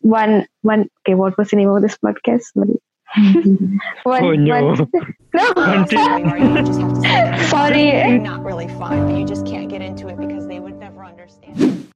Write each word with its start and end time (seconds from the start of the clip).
one 0.00 0.46
one 0.62 0.88
okay 1.06 1.14
what 1.14 1.36
was 1.38 1.50
the 1.50 1.56
name 1.56 1.68
of 1.68 1.82
this 1.82 1.96
podcast 1.98 2.42
sorry 2.54 2.80
one, 4.04 4.24
Oh, 4.24 4.32
no. 4.32 4.64
one- 4.66 4.90
no 5.34 5.52
Until- 5.56 6.00
or 6.32 6.38
you 6.38 6.54
just 6.64 6.80
have 6.80 6.88
to 6.94 6.96
say 6.96 7.08
that 7.08 7.40
it's 7.40 7.50
sorry 7.50 8.18
not 8.18 8.42
really 8.44 8.68
fun, 8.68 9.06
but 9.06 9.18
you 9.18 9.24
just 9.24 9.46
can't 9.46 9.68
get 9.68 9.80
into 9.82 10.08
it 10.08 10.18
because 10.18 10.46
they 10.46 10.60
would 10.60 10.76
never 10.78 11.04
understand. 11.04 11.90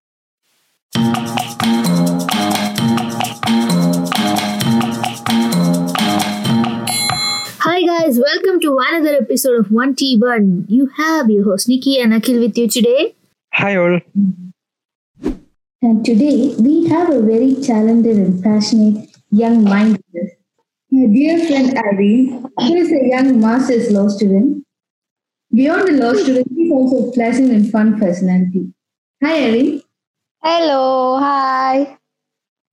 Hi 7.63 7.83
guys, 7.83 8.19
welcome 8.19 8.59
to 8.61 8.77
another 8.89 9.17
episode 9.23 9.61
of 9.61 9.67
1T1. 9.67 10.65
You 10.69 10.87
have 10.97 11.31
your 11.31 11.45
host 11.45 11.69
Nicky 11.69 12.01
and 12.01 12.13
Akhil 12.13 12.41
with 12.41 12.57
you 12.59 12.67
today. 12.69 13.15
Hi 13.53 13.77
all. 13.77 14.01
And 15.83 16.05
today 16.05 16.55
we 16.59 16.87
have 16.89 17.09
a 17.09 17.23
very 17.23 17.55
talented 17.55 18.17
and 18.19 18.43
passionate 18.45 19.09
young 19.31 19.65
mind. 19.65 19.99
My 20.91 21.07
dear 21.07 21.39
friend 21.47 21.75
Irene, 21.79 22.45
who 22.59 22.75
is 22.75 22.93
a 22.93 23.09
young 23.09 23.41
master's 23.41 23.91
law 23.91 24.09
student. 24.09 24.67
Beyond 25.55 25.89
the 25.89 25.93
law 25.93 26.13
student, 26.13 26.49
she's 26.55 26.71
also 26.71 27.09
a 27.09 27.13
pleasant 27.13 27.51
and 27.51 27.71
fun 27.73 27.99
personality. 27.99 28.75
Hi 29.25 29.33
Irene. 29.47 29.83
hello 30.43 31.19
hi 31.19 31.97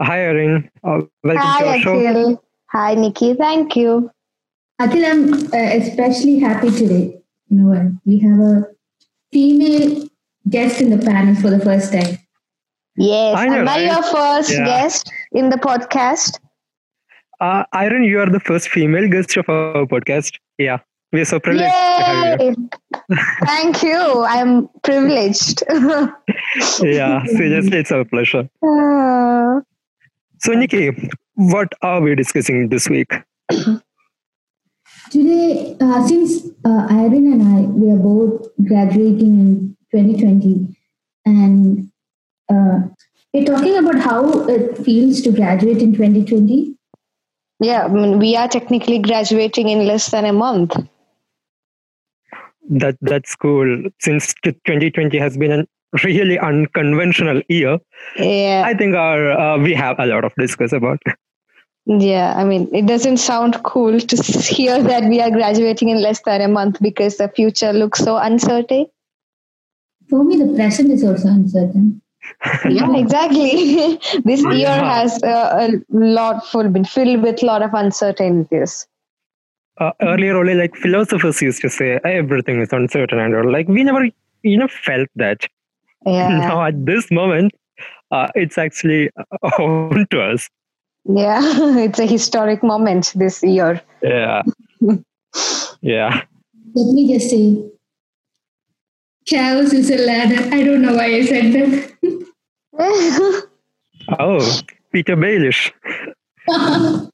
Hi 0.02 0.20
Irene. 0.28 0.70
Uh, 0.84 1.02
welcome 1.24 1.42
to 1.42 1.48
hi 1.48 1.66
our 1.66 1.80
show. 1.80 1.96
Akhil 1.96 2.38
hi 2.76 2.94
Nicky 2.96 3.34
thank 3.36 3.78
you 3.78 4.12
Akhil, 4.82 5.10
I'm 5.12 5.34
uh, 5.54 5.70
especially 5.82 6.40
happy 6.40 6.72
today. 6.72 7.22
You 7.48 7.58
know, 7.58 7.98
we 8.06 8.20
have 8.20 8.40
a 8.40 8.68
female 9.32 10.08
guest 10.50 10.82
in 10.82 10.90
the 10.90 11.04
panel 11.06 11.36
for 11.42 11.50
the 11.50 11.60
first 11.62 11.94
time. 11.94 12.18
Yes 12.98 13.38
I 13.38 13.48
know, 13.48 13.60
am 13.62 13.68
I 13.68 13.76
right? 13.78 13.86
your 13.92 14.04
first 14.04 14.52
Yeah. 14.52 14.66
guest 14.66 15.12
in 15.32 15.50
the 15.50 15.58
podcast 15.58 16.40
Uh, 17.40 17.64
Irene, 17.76 18.04
you 18.06 18.20
are 18.20 18.30
the 18.30 18.40
first 18.40 18.70
female 18.70 19.08
guest 19.08 19.38
of 19.38 19.48
our 19.48 19.86
podcast. 19.86 20.38
Yeah, 20.58 20.80
we 21.12 21.22
are 21.22 21.26
so 21.26 21.40
privileged 21.40 21.72
to 21.72 22.04
have 22.04 22.42
you. 22.42 22.70
Thank 23.46 23.84
you 23.84 24.24
I'm 24.28 24.68
privileged 24.84 25.64
Yeah, 26.82 27.24
seriously, 27.26 27.78
it's 27.78 27.92
our 27.92 28.06
pleasure. 28.06 28.50
Uh, 28.64 29.62
So, 30.40 30.54
Nicky, 30.54 30.90
what 31.36 31.74
are 31.82 32.02
we 32.02 32.16
discussing 32.16 32.70
this 32.70 32.90
week? 32.90 33.14
Today, 35.12 35.76
uh, 35.82 36.06
since 36.08 36.48
uh, 36.66 36.88
Irene 36.90 37.34
and 37.34 37.44
I, 37.58 37.62
we 37.62 37.92
are 37.92 37.98
both 37.98 38.48
graduating 38.68 39.40
in 39.46 39.78
2020, 39.92 40.76
and 41.26 41.87
uh, 42.50 42.80
we're 43.34 43.46
talking 43.46 43.78
about 43.78 44.00
how 44.00 44.48
it 44.48 44.78
feels 44.78 45.22
to 45.22 45.32
graduate 45.32 45.78
in 45.78 45.94
2020. 45.94 46.76
yeah 47.60 47.86
I 47.86 47.88
mean, 47.88 48.20
we 48.20 48.36
are 48.36 48.48
technically 48.48 49.00
graduating 49.00 49.70
in 49.70 49.86
less 49.86 50.12
than 50.12 50.26
a 50.26 50.34
month 50.34 50.78
That 52.70 52.98
that's 53.02 53.36
cool. 53.36 53.84
Since 54.02 54.34
2020 54.44 55.18
has 55.18 55.38
been 55.38 55.52
a 55.52 55.66
really 56.04 56.38
unconventional 56.38 57.42
year, 57.48 57.80
yeah 58.18 58.64
I 58.66 58.74
think 58.74 58.96
our 58.96 59.32
uh, 59.32 59.58
we 59.58 59.74
have 59.74 60.00
a 60.00 60.06
lot 60.06 60.26
of 60.26 60.34
discuss 60.36 60.74
about. 60.74 61.00
Yeah, 61.86 62.34
I 62.36 62.44
mean, 62.44 62.68
it 62.76 62.86
doesn't 62.86 63.18
sound 63.18 63.64
cool 63.64 63.98
to 63.98 64.16
hear 64.58 64.84
that 64.84 65.06
we 65.06 65.22
are 65.22 65.32
graduating 65.32 65.88
in 65.88 66.02
less 66.02 66.22
than 66.24 66.42
a 66.42 66.50
month 66.50 66.82
because 66.82 67.16
the 67.16 67.30
future 67.30 67.72
looks 67.72 68.00
so 68.00 68.18
uncertain. 68.18 68.88
For 70.10 70.26
me, 70.26 70.36
the 70.36 70.54
present 70.54 70.92
is 70.92 71.06
also 71.06 71.30
uncertain. 71.30 72.02
Yeah, 72.70 72.96
exactly. 72.96 74.00
this 74.26 74.44
year 74.44 74.70
has 74.70 75.22
uh, 75.24 75.70
a 75.70 75.96
lot 75.96 76.46
full 76.48 76.70
been 76.70 76.86
filled 76.86 77.24
with 77.24 77.44
a 77.44 77.46
lot 77.46 77.62
of 77.62 77.74
uncertainties. 77.74 78.88
Uh, 79.80 79.92
earlier, 80.02 80.36
only 80.36 80.56
like 80.56 80.76
philosophers 80.76 81.42
used 81.42 81.62
to 81.62 81.70
say 81.70 82.00
everything 82.04 82.60
is 82.60 82.74
uncertain, 82.74 83.20
and 83.20 83.36
all. 83.36 83.52
like 83.52 83.68
we 83.68 83.84
never, 83.84 84.08
you 84.42 84.58
know, 84.58 84.68
felt 84.68 85.08
that. 85.16 85.46
Yeah, 86.06 86.28
Now 86.40 86.64
at 86.64 86.86
this 86.86 87.12
moment, 87.12 87.54
uh, 88.12 88.28
it's 88.34 88.58
actually 88.58 89.12
uh, 89.18 89.50
home 89.50 90.08
to 90.10 90.22
us. 90.22 90.50
yeah, 91.06 91.42
it's 91.78 92.00
a 92.00 92.08
historic 92.08 92.64
moment 92.64 93.14
this 93.16 93.44
year. 93.44 93.82
Yeah, 94.02 94.42
yeah. 95.82 96.22
Let 96.74 96.94
me 96.94 97.14
just 97.14 97.30
say, 97.30 97.64
chaos 99.26 99.74
is 99.74 99.92
a 99.92 99.98
ladder. 99.98 100.56
I 100.56 100.64
don't 100.64 100.82
know 100.82 100.96
why 100.96 101.06
I 101.06 101.26
said 101.26 101.54
that. 101.54 101.98
Oh, 102.80 104.40
Petyr 104.94 105.16
Baelish. 105.16 105.72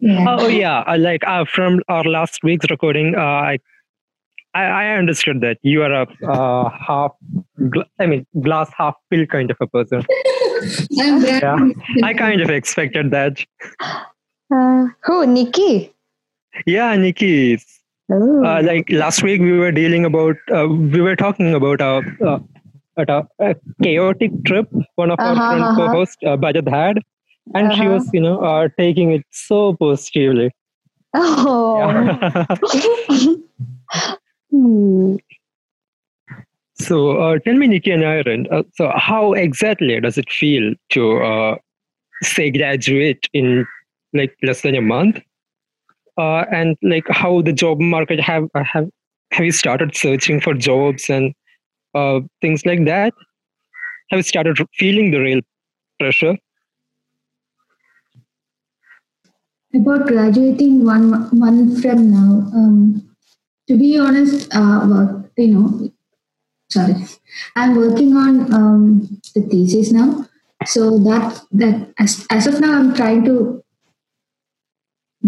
yeah. 0.00 0.24
Oh 0.28 0.48
yeah, 0.48 0.80
uh, 0.80 0.98
like 0.98 1.26
uh, 1.26 1.44
from 1.44 1.80
our 1.88 2.04
last 2.04 2.40
week's 2.42 2.66
recording, 2.70 3.14
uh, 3.14 3.20
I, 3.20 3.58
I 4.54 4.64
I 4.64 4.86
understood 4.96 5.40
that 5.40 5.58
you 5.62 5.82
are 5.82 5.92
a 5.92 6.06
uh, 6.28 6.68
half, 6.68 7.12
gl- 7.58 7.86
I 7.98 8.06
mean, 8.06 8.26
glass 8.42 8.70
half 8.76 8.94
full 9.10 9.26
kind 9.26 9.50
of 9.50 9.56
a 9.60 9.66
person. 9.66 10.04
I'm. 11.00 11.22
Yeah, 11.24 11.58
I 12.02 12.14
kind 12.14 12.40
of 12.40 12.50
expected 12.50 13.10
that. 13.10 13.44
Uh, 14.54 14.86
who, 15.02 15.26
Nicky? 15.26 15.92
Yeah, 16.66 16.94
Nicky. 16.96 17.58
Oh. 18.10 18.44
Uh, 18.44 18.62
like 18.62 18.90
last 18.90 19.22
week, 19.22 19.40
we 19.40 19.52
were 19.52 19.72
dealing 19.72 20.04
about, 20.04 20.36
uh, 20.54 20.68
we 20.68 21.00
were 21.00 21.16
talking 21.16 21.54
about 21.54 21.80
a, 21.80 22.02
uh, 22.24 22.34
at 22.34 22.53
a, 22.96 23.22
a 23.38 23.54
chaotic 23.82 24.30
trip 24.44 24.68
one 24.96 25.10
of 25.10 25.18
our 25.24 25.32
Uh-huh, 25.32 25.42
uh-huh. 25.42 25.74
co-hosts, 25.76 26.16
uh, 26.24 26.36
Bajat 26.36 26.68
had, 26.68 26.98
and 27.54 27.72
she 27.72 27.86
Uh-huh. 27.86 27.94
was, 27.94 28.08
you 28.12 28.20
know, 28.20 28.40
uh, 28.40 28.68
taking 28.78 29.12
it 29.12 29.24
so 29.30 29.74
positively. 29.74 30.50
oh. 31.14 31.76
Yeah. 31.76 32.46
Hmm. 34.50 35.16
So 36.76 37.18
uh, 37.18 37.38
tell 37.38 37.54
me, 37.54 37.66
Nicky 37.68 37.90
and 37.90 38.04
Irene, 38.04 38.46
uh, 38.50 38.62
so 38.74 38.90
how 38.96 39.32
exactly 39.32 40.00
does 40.00 40.18
it 40.18 40.30
feel 40.30 40.74
to 40.90 41.18
uh, 41.22 41.56
say 42.22 42.50
graduate 42.50 43.28
in 43.32 43.66
like 44.12 44.36
less 44.42 44.62
than 44.62 44.74
a 44.74 44.80
month? 44.80 45.20
Uh, 46.18 46.44
and 46.52 46.76
like 46.82 47.06
how 47.10 47.42
the 47.42 47.52
job 47.52 47.80
market 47.80 48.20
have 48.20 48.44
uh, 48.54 48.64
have 48.64 48.88
have 49.32 49.44
you 49.44 49.52
started 49.52 49.96
searching 49.96 50.40
for 50.40 50.54
jobs 50.54 51.08
and 51.08 51.32
uh, 51.94 52.20
things 52.40 52.64
like 52.66 52.84
that? 52.86 53.14
Have 54.10 54.24
started 54.26 54.58
feeling 54.74 55.10
the 55.10 55.18
real 55.20 55.40
pressure? 55.98 56.36
About 59.74 60.06
graduating 60.06 60.84
one 60.84 61.10
mo- 61.10 61.28
month 61.32 61.82
from 61.82 62.10
now, 62.10 62.48
um, 62.54 63.10
to 63.68 63.76
be 63.76 63.98
honest, 63.98 64.48
uh, 64.54 64.86
work, 64.88 65.30
you 65.36 65.48
know, 65.48 65.92
sorry, 66.70 66.94
I'm 67.56 67.76
working 67.76 68.16
on 68.16 68.52
um, 68.54 69.20
the 69.34 69.42
thesis 69.42 69.92
now. 69.92 70.26
So 70.66 70.98
that 71.00 71.42
that 71.52 71.92
as, 71.98 72.26
as 72.30 72.46
of 72.46 72.60
now, 72.60 72.78
I'm 72.78 72.94
trying 72.94 73.24
to 73.24 73.64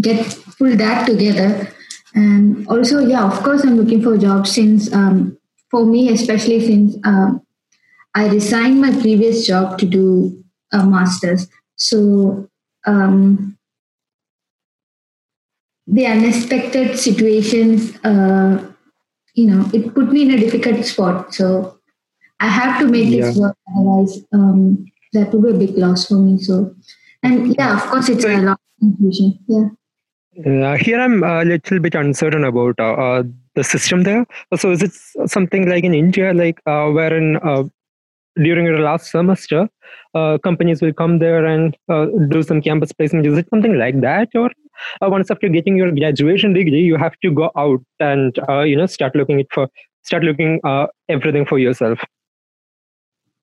get 0.00 0.38
pull 0.58 0.76
that 0.76 1.06
together, 1.06 1.68
and 2.14 2.66
also, 2.68 3.00
yeah, 3.00 3.24
of 3.24 3.42
course, 3.42 3.64
I'm 3.64 3.76
looking 3.76 4.02
for 4.02 4.16
jobs 4.16 4.52
since 4.54 4.92
um, 4.92 5.35
for 5.70 5.84
me, 5.84 6.10
especially 6.10 6.60
since 6.64 6.96
um, 7.04 7.42
I 8.14 8.28
resigned 8.28 8.80
my 8.80 8.92
previous 9.00 9.46
job 9.46 9.78
to 9.78 9.86
do 9.86 10.42
a 10.72 10.84
master's. 10.84 11.48
So 11.76 12.48
um, 12.86 13.58
the 15.86 16.06
unexpected 16.06 16.98
situations, 16.98 17.96
uh, 18.04 18.72
you 19.34 19.46
know, 19.50 19.68
it 19.72 19.94
put 19.94 20.12
me 20.12 20.22
in 20.22 20.30
a 20.32 20.38
difficult 20.38 20.84
spot. 20.84 21.34
So 21.34 21.78
I 22.40 22.48
have 22.48 22.80
to 22.80 22.86
make 22.86 23.10
this 23.10 23.36
work, 23.36 23.56
otherwise, 23.70 24.18
um, 24.32 24.86
that 25.12 25.32
would 25.32 25.42
be 25.42 25.50
a 25.50 25.66
big 25.66 25.78
loss 25.78 26.06
for 26.06 26.14
me. 26.14 26.38
So, 26.38 26.74
and 27.22 27.54
yeah, 27.56 27.76
of 27.76 27.82
course, 27.90 28.08
it's 28.08 28.24
a 28.24 28.36
lot 28.38 28.52
of 28.52 28.58
confusion. 28.80 29.38
Yeah. 29.46 29.68
Uh, 30.44 30.76
here 30.76 31.00
I'm 31.00 31.22
a 31.22 31.44
little 31.44 31.78
bit 31.78 31.94
uncertain 31.94 32.44
about 32.44 32.78
uh, 32.78 32.92
uh, 32.92 33.22
the 33.56 33.64
system 33.64 34.04
there. 34.04 34.24
So 34.56 34.70
is 34.70 34.82
it 34.82 34.92
something 35.28 35.68
like 35.68 35.84
in 35.84 35.94
India, 35.94 36.32
like 36.32 36.60
uh, 36.66 36.90
wherein 36.90 37.38
uh, 37.42 37.64
during 38.36 38.66
your 38.66 38.78
last 38.78 39.10
semester, 39.10 39.68
uh, 40.14 40.38
companies 40.38 40.82
will 40.82 40.92
come 40.92 41.18
there 41.18 41.44
and 41.44 41.76
uh, 41.88 42.06
do 42.28 42.42
some 42.42 42.60
campus 42.60 42.92
placement? 42.92 43.26
Is 43.26 43.38
it 43.38 43.48
something 43.50 43.78
like 43.78 44.00
that, 44.02 44.28
or 44.34 44.50
uh, 45.00 45.08
once 45.08 45.30
after 45.30 45.48
getting 45.48 45.76
your 45.76 45.90
graduation 45.90 46.52
degree, 46.52 46.82
you 46.82 46.96
have 46.96 47.18
to 47.22 47.30
go 47.30 47.50
out 47.56 47.80
and 47.98 48.38
uh, 48.48 48.60
you 48.60 48.76
know 48.76 48.86
start 48.86 49.16
looking 49.16 49.40
it 49.40 49.48
for 49.52 49.68
start 50.02 50.22
looking 50.22 50.60
uh, 50.64 50.86
everything 51.08 51.46
for 51.46 51.58
yourself? 51.58 51.98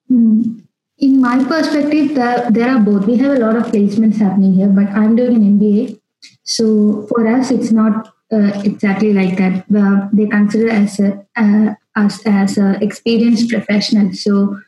Hmm. 0.08 0.60
In 0.98 1.20
my 1.20 1.42
perspective, 1.42 2.14
there, 2.14 2.48
there 2.50 2.70
are 2.70 2.78
both. 2.78 3.06
We 3.06 3.16
have 3.16 3.36
a 3.36 3.40
lot 3.40 3.56
of 3.56 3.64
placements 3.72 4.18
happening 4.18 4.54
here, 4.54 4.68
but 4.68 4.86
I'm 4.90 5.16
doing 5.16 5.34
an 5.34 5.58
MBA. 5.58 6.00
So 6.44 7.06
for 7.08 7.26
us, 7.26 7.50
it's 7.50 7.72
not 7.72 8.13
uh, 8.32 8.60
exactly 8.64 9.12
like 9.12 9.36
that. 9.38 9.64
Uh, 9.74 10.08
they 10.12 10.26
consider 10.26 10.70
as 10.70 10.98
a 11.00 11.24
uh, 11.36 11.74
us 11.96 12.24
as 12.26 12.58
a 12.58 12.78
experienced 12.82 13.50
professional. 13.50 14.12
So 14.12 14.58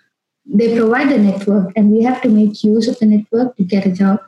they 0.45 0.77
provide 0.77 1.11
the 1.11 1.19
network, 1.19 1.73
and 1.77 1.91
we 1.91 2.03
have 2.05 2.23
to 2.23 2.29
make 2.29 2.63
use 2.63 2.89
of 2.89 2.99
the 2.99 3.07
network 3.07 3.57
to 3.57 3.65
get 3.65 3.87
a 3.87 3.93
job. 3.93 4.21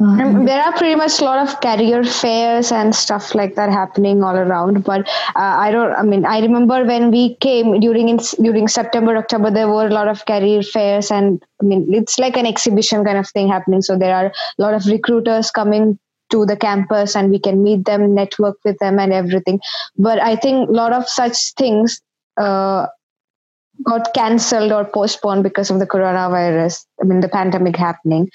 Uh, 0.00 0.44
there 0.44 0.62
are 0.62 0.72
pretty 0.74 0.94
much 0.94 1.20
a 1.20 1.24
lot 1.24 1.44
of 1.44 1.60
career 1.60 2.04
fairs 2.04 2.70
and 2.70 2.94
stuff 2.94 3.34
like 3.34 3.56
that 3.56 3.68
happening 3.68 4.22
all 4.22 4.36
around. 4.36 4.84
But 4.84 5.08
uh, 5.34 5.54
I 5.64 5.72
don't. 5.72 5.92
I 5.92 6.02
mean, 6.02 6.24
I 6.24 6.38
remember 6.38 6.84
when 6.84 7.10
we 7.10 7.34
came 7.36 7.80
during 7.80 8.08
in, 8.08 8.18
during 8.40 8.68
September, 8.68 9.16
October, 9.16 9.50
there 9.50 9.66
were 9.66 9.88
a 9.88 9.90
lot 9.90 10.06
of 10.06 10.24
career 10.26 10.62
fairs, 10.62 11.10
and 11.10 11.44
I 11.60 11.64
mean, 11.64 11.92
it's 11.92 12.16
like 12.16 12.36
an 12.36 12.46
exhibition 12.46 13.04
kind 13.04 13.18
of 13.18 13.28
thing 13.28 13.48
happening. 13.48 13.82
So 13.82 13.98
there 13.98 14.14
are 14.14 14.26
a 14.26 14.62
lot 14.62 14.74
of 14.74 14.86
recruiters 14.86 15.50
coming 15.50 15.98
to 16.30 16.44
the 16.46 16.56
campus, 16.56 17.16
and 17.16 17.30
we 17.30 17.38
can 17.38 17.62
meet 17.62 17.84
them, 17.84 18.14
network 18.14 18.56
with 18.64 18.78
them, 18.78 18.98
and 18.98 19.12
everything. 19.12 19.60
But 19.96 20.20
I 20.20 20.36
think 20.36 20.68
a 20.68 20.72
lot 20.72 20.92
of 20.92 21.08
such 21.08 21.54
things. 21.54 22.00
Uh, 22.36 22.86
got 23.84 24.12
cancelled 24.14 24.72
or 24.72 24.84
postponed 24.84 25.42
because 25.42 25.70
of 25.70 25.78
the 25.78 25.86
coronavirus 25.86 26.84
i 27.00 27.04
mean 27.04 27.20
the 27.20 27.28
pandemic 27.28 27.76
happening 27.76 28.28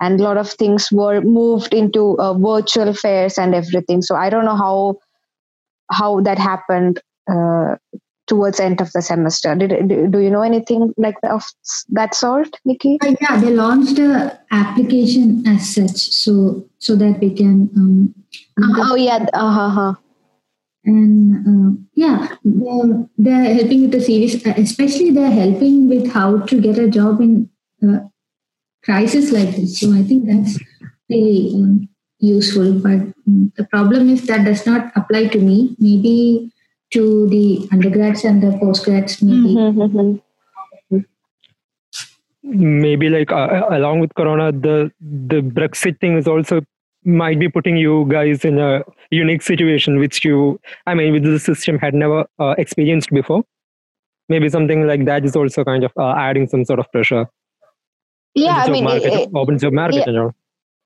and 0.00 0.20
a 0.20 0.22
lot 0.22 0.36
of 0.36 0.50
things 0.50 0.90
were 0.92 1.20
moved 1.20 1.74
into 1.74 2.18
uh, 2.18 2.34
virtual 2.34 2.92
fairs 2.92 3.38
and 3.38 3.54
everything 3.54 4.02
so 4.02 4.14
i 4.14 4.28
don't 4.28 4.44
know 4.44 4.56
how 4.56 4.94
how 5.90 6.20
that 6.20 6.38
happened 6.38 7.00
uh, 7.30 7.76
towards 8.30 8.60
end 8.60 8.80
of 8.80 8.90
the 8.92 9.02
semester 9.02 9.54
did, 9.54 9.72
do 10.12 10.18
you 10.24 10.30
know 10.30 10.42
anything 10.42 10.94
like 10.96 11.20
that, 11.22 11.32
of 11.32 11.44
that 11.90 12.14
sort 12.14 12.56
nicky 12.64 12.96
Uh, 13.04 13.14
yeah, 13.20 13.40
they 13.40 13.50
launched 13.50 13.98
a 13.98 14.38
application 14.52 15.46
as 15.46 15.74
such, 15.74 15.98
so 16.22 16.64
so 16.78 16.96
that 16.96 17.18
we 17.20 17.30
can. 17.42 17.68
Um, 17.76 18.14
oh 18.88 18.94
yeah 18.94 19.26
uh-huh. 19.34 19.94
and 20.84 21.48
uh, 21.50 21.70
yeah, 21.94 22.28
they're, 22.44 23.08
they're 23.18 23.54
helping 23.54 23.82
with 23.82 23.92
the 23.92 24.00
series. 24.00 24.46
uh, 24.46 24.54
Especially, 24.56 25.10
they're 25.10 25.30
helping 25.30 25.88
with 25.88 26.10
how 26.12 26.38
to 26.38 26.60
get 26.60 26.78
a 26.78 26.88
job 26.88 27.20
in 27.20 27.50
uh, 27.86 28.00
crisis 28.84 29.32
like 29.32 29.56
this. 29.56 29.80
So 29.80 29.92
I 29.92 30.02
think 30.02 30.26
that's 30.26 30.58
really 31.10 31.52
um, 31.56 31.88
useful. 32.20 32.72
But 32.72 33.00
um, 33.26 33.52
the 33.56 33.64
problem 33.64 34.08
is 34.08 34.26
that 34.28 34.44
does 34.44 34.64
not 34.66 34.92
apply 34.96 35.26
to 35.28 35.38
me. 35.38 35.76
Maybe 35.78 36.50
to 36.92 37.28
the 37.28 37.68
undergrads 37.72 38.24
and 38.24 38.42
the 38.42 38.50
postgrads. 38.58 39.22
Maybe. 39.22 39.54
Mm-hmm. 39.54 40.98
maybe 42.42 43.08
like 43.08 43.30
uh, 43.30 43.66
along 43.70 44.00
with 44.00 44.14
corona 44.14 44.50
the 44.50 44.90
the 45.00 45.40
brexit 45.40 46.00
thing 46.00 46.16
is 46.16 46.26
also 46.26 46.60
might 47.04 47.38
be 47.38 47.48
putting 47.48 47.76
you 47.76 48.06
guys 48.08 48.44
in 48.44 48.58
a 48.58 48.82
unique 49.10 49.42
situation 49.42 49.98
which 49.98 50.24
you 50.24 50.58
i 50.86 50.94
mean 50.94 51.12
with 51.12 51.22
the 51.22 51.38
system 51.38 51.78
had 51.78 51.94
never 51.94 52.24
uh, 52.38 52.54
experienced 52.58 53.10
before 53.10 53.42
maybe 54.28 54.48
something 54.48 54.86
like 54.86 55.04
that 55.04 55.24
is 55.24 55.36
also 55.36 55.64
kind 55.64 55.84
of 55.84 55.92
uh, 55.98 56.14
adding 56.16 56.48
some 56.48 56.64
sort 56.64 56.78
of 56.78 56.90
pressure 56.92 57.26
yeah 58.34 58.56
i 58.56 58.66
the 58.66 58.72
job 58.72 58.72
mean 58.72 58.84
it- 58.84 58.88
market, 58.88 59.12
it- 59.20 59.30
open 59.34 59.58
job 59.58 59.72
market 59.72 59.96
yeah. 59.98 60.08
and 60.08 60.18
all. 60.18 60.34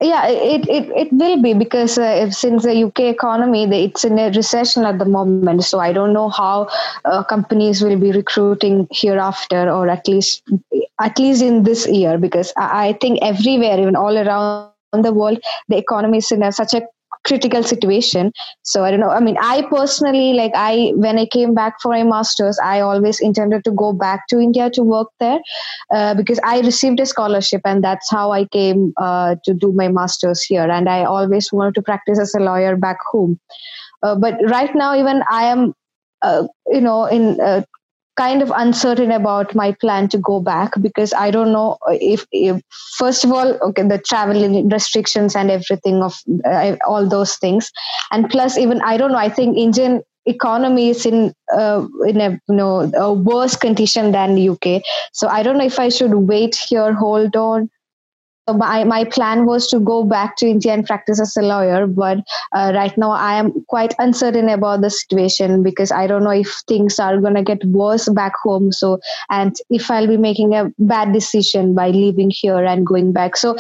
Yeah 0.00 0.26
it, 0.26 0.68
it, 0.68 0.88
it 0.96 1.12
will 1.12 1.40
be 1.40 1.54
because 1.54 1.98
uh, 1.98 2.30
since 2.30 2.64
the 2.64 2.84
uk 2.84 2.98
economy 2.98 3.64
it's 3.84 4.04
in 4.04 4.18
a 4.18 4.30
recession 4.30 4.84
at 4.84 4.98
the 4.98 5.04
moment 5.04 5.64
so 5.64 5.78
i 5.78 5.92
don't 5.92 6.12
know 6.12 6.28
how 6.28 6.68
uh, 7.04 7.22
companies 7.22 7.82
will 7.82 7.98
be 7.98 8.10
recruiting 8.12 8.88
hereafter 8.90 9.70
or 9.70 9.88
at 9.88 10.06
least 10.08 10.42
at 11.00 11.18
least 11.18 11.42
in 11.42 11.62
this 11.62 11.86
year 11.86 12.18
because 12.18 12.52
i, 12.56 12.88
I 12.88 12.92
think 12.94 13.20
everywhere 13.22 13.78
even 13.80 13.96
all 13.96 14.16
around 14.18 14.72
the 14.92 15.12
world 15.12 15.38
the 15.68 15.76
economy 15.76 16.18
is 16.18 16.30
in 16.30 16.42
a, 16.42 16.52
such 16.52 16.74
a 16.74 16.82
critical 17.24 17.62
situation. 17.62 18.32
So 18.62 18.84
i 18.84 18.90
don't 18.90 19.00
know. 19.00 19.10
I 19.10 19.20
mean 19.20 19.36
i 19.40 19.62
personally 19.70 20.32
like 20.34 20.52
i 20.54 20.92
when 20.96 21.18
i 21.18 21.26
came 21.26 21.54
back 21.54 21.80
for 21.82 21.90
my 21.92 22.02
masters 22.02 22.58
i 22.62 22.80
always 22.80 23.20
intended 23.20 23.64
to 23.64 23.72
go 23.82 23.92
back 23.92 24.26
to 24.28 24.38
india 24.38 24.70
to 24.70 24.82
work 24.82 25.08
there 25.20 25.38
uh, 25.94 26.14
because 26.14 26.40
i 26.44 26.60
received 26.60 27.00
a 27.00 27.06
scholarship 27.06 27.62
and 27.64 27.82
that's 27.84 28.10
how 28.10 28.30
i 28.32 28.44
came 28.56 28.92
uh, 29.00 29.36
to 29.44 29.54
do 29.54 29.72
my 29.72 29.88
masters 29.88 30.42
here. 30.42 30.68
And 30.78 30.88
i 30.88 31.04
always 31.04 31.52
wanted 31.52 31.74
to 31.76 31.82
practice 31.82 32.18
as 32.18 32.34
a 32.34 32.40
lawyer 32.40 32.76
back 32.76 32.98
home. 33.12 33.38
Uh, 34.02 34.14
but 34.16 34.34
right 34.48 34.74
now 34.74 34.94
even 34.96 35.22
i 35.30 35.44
am 35.44 35.72
uh, 36.22 36.46
you 36.68 36.80
know 36.80 37.04
in 37.06 37.40
uh, 37.40 37.62
kind 38.16 38.42
of 38.42 38.52
uncertain 38.54 39.10
about 39.10 39.54
my 39.54 39.72
plan 39.80 40.08
to 40.08 40.18
go 40.18 40.40
back 40.40 40.72
because 40.80 41.12
I 41.12 41.30
don't 41.30 41.52
know 41.52 41.78
if, 41.88 42.26
if 42.32 42.62
first 42.96 43.24
of 43.24 43.32
all, 43.32 43.58
okay, 43.68 43.82
the 43.82 43.98
traveling 43.98 44.68
restrictions 44.68 45.34
and 45.34 45.50
everything 45.50 46.02
of 46.02 46.14
uh, 46.44 46.76
all 46.86 47.08
those 47.08 47.36
things, 47.36 47.70
and 48.10 48.28
plus 48.30 48.56
even 48.56 48.80
I 48.82 48.96
don't 48.96 49.12
know. 49.12 49.18
I 49.18 49.28
think 49.28 49.56
Indian 49.56 50.02
economy 50.26 50.88
is 50.88 51.04
in 51.04 51.32
uh, 51.52 51.86
in 52.06 52.20
a 52.20 52.30
you 52.48 52.54
know 52.54 52.90
a 52.94 53.12
worse 53.12 53.56
condition 53.56 54.12
than 54.12 54.48
UK. 54.48 54.82
So 55.12 55.28
I 55.28 55.42
don't 55.42 55.58
know 55.58 55.64
if 55.64 55.78
I 55.78 55.88
should 55.88 56.14
wait 56.14 56.56
here, 56.68 56.92
hold 56.92 57.36
on. 57.36 57.70
My, 58.46 58.84
my 58.84 59.04
plan 59.04 59.46
was 59.46 59.68
to 59.68 59.80
go 59.80 60.04
back 60.04 60.36
to 60.36 60.46
India 60.46 60.74
and 60.74 60.84
practice 60.84 61.18
as 61.18 61.34
a 61.36 61.42
lawyer, 61.42 61.86
but 61.86 62.18
uh, 62.52 62.72
right 62.74 62.96
now 62.98 63.10
I 63.10 63.34
am 63.34 63.64
quite 63.68 63.94
uncertain 63.98 64.50
about 64.50 64.82
the 64.82 64.90
situation 64.90 65.62
because 65.62 65.90
I 65.90 66.06
don't 66.06 66.24
know 66.24 66.30
if 66.30 66.62
things 66.68 66.98
are 66.98 67.18
going 67.20 67.36
to 67.36 67.42
get 67.42 67.64
worse 67.64 68.06
back 68.10 68.34
home. 68.42 68.70
So, 68.70 68.98
and 69.30 69.56
if 69.70 69.90
I'll 69.90 70.06
be 70.06 70.18
making 70.18 70.54
a 70.54 70.70
bad 70.78 71.14
decision 71.14 71.74
by 71.74 71.88
leaving 71.88 72.30
here 72.30 72.62
and 72.62 72.86
going 72.86 73.12
back. 73.12 73.36
So, 73.36 73.56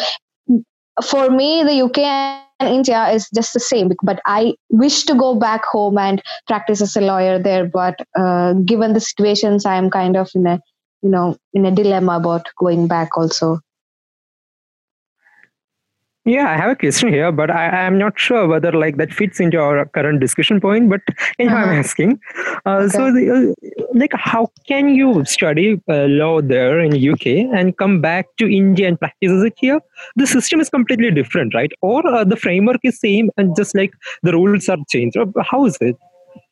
for 1.02 1.30
me, 1.30 1.62
the 1.64 1.82
UK 1.82 1.98
and 2.60 2.74
India 2.74 3.08
is 3.08 3.28
just 3.34 3.52
the 3.52 3.60
same, 3.60 3.90
but 4.02 4.20
I 4.26 4.54
wish 4.68 5.04
to 5.04 5.14
go 5.14 5.34
back 5.34 5.64
home 5.64 5.98
and 5.98 6.22
practice 6.46 6.80
as 6.80 6.94
a 6.96 7.00
lawyer 7.00 7.38
there. 7.38 7.66
But 7.66 7.98
uh, 8.18 8.52
given 8.64 8.92
the 8.92 9.00
situations, 9.00 9.66
I 9.66 9.76
am 9.76 9.90
kind 9.90 10.16
of 10.16 10.30
in 10.34 10.46
a 10.46 10.60
you 11.02 11.10
know 11.10 11.36
in 11.52 11.66
a 11.66 11.70
dilemma 11.70 12.16
about 12.16 12.48
going 12.58 12.86
back 12.86 13.16
also. 13.16 13.60
Yeah, 16.24 16.48
I 16.50 16.56
have 16.56 16.70
a 16.70 16.74
question 16.76 17.10
here, 17.10 17.30
but 17.30 17.50
I 17.50 17.66
am 17.86 17.98
not 17.98 18.18
sure 18.18 18.46
whether 18.48 18.72
like 18.72 18.96
that 18.96 19.12
fits 19.12 19.40
into 19.40 19.58
our 19.58 19.84
current 19.84 20.20
discussion 20.20 20.58
point. 20.58 20.88
But 20.88 21.02
anyhow, 21.38 21.56
I'm 21.56 21.68
Uh-huh. 21.68 21.78
asking. 21.80 22.18
Uh, 22.64 22.88
So, 22.88 23.12
the, 23.12 23.24
uh, 23.34 23.84
like, 23.92 24.12
how 24.14 24.48
can 24.66 24.88
you 25.00 25.24
study 25.26 25.80
uh, 25.88 26.06
law 26.22 26.40
there 26.40 26.80
in 26.80 26.96
UK 26.96 27.26
and 27.60 27.76
come 27.76 28.00
back 28.00 28.26
to 28.38 28.48
India 28.60 28.88
and 28.88 28.98
practice 28.98 29.44
it 29.50 29.52
here? 29.58 29.80
The 30.16 30.26
system 30.26 30.60
is 30.60 30.70
completely 30.70 31.10
different, 31.10 31.54
right? 31.54 31.72
Or 31.82 32.00
uh, 32.06 32.24
the 32.24 32.36
framework 32.36 32.80
is 32.84 32.98
same 32.98 33.30
and 33.36 33.54
just 33.54 33.74
like 33.76 33.92
the 34.22 34.32
rules 34.32 34.68
are 34.70 34.78
changed. 34.88 35.18
How 35.50 35.66
is 35.66 35.76
it? 35.82 35.96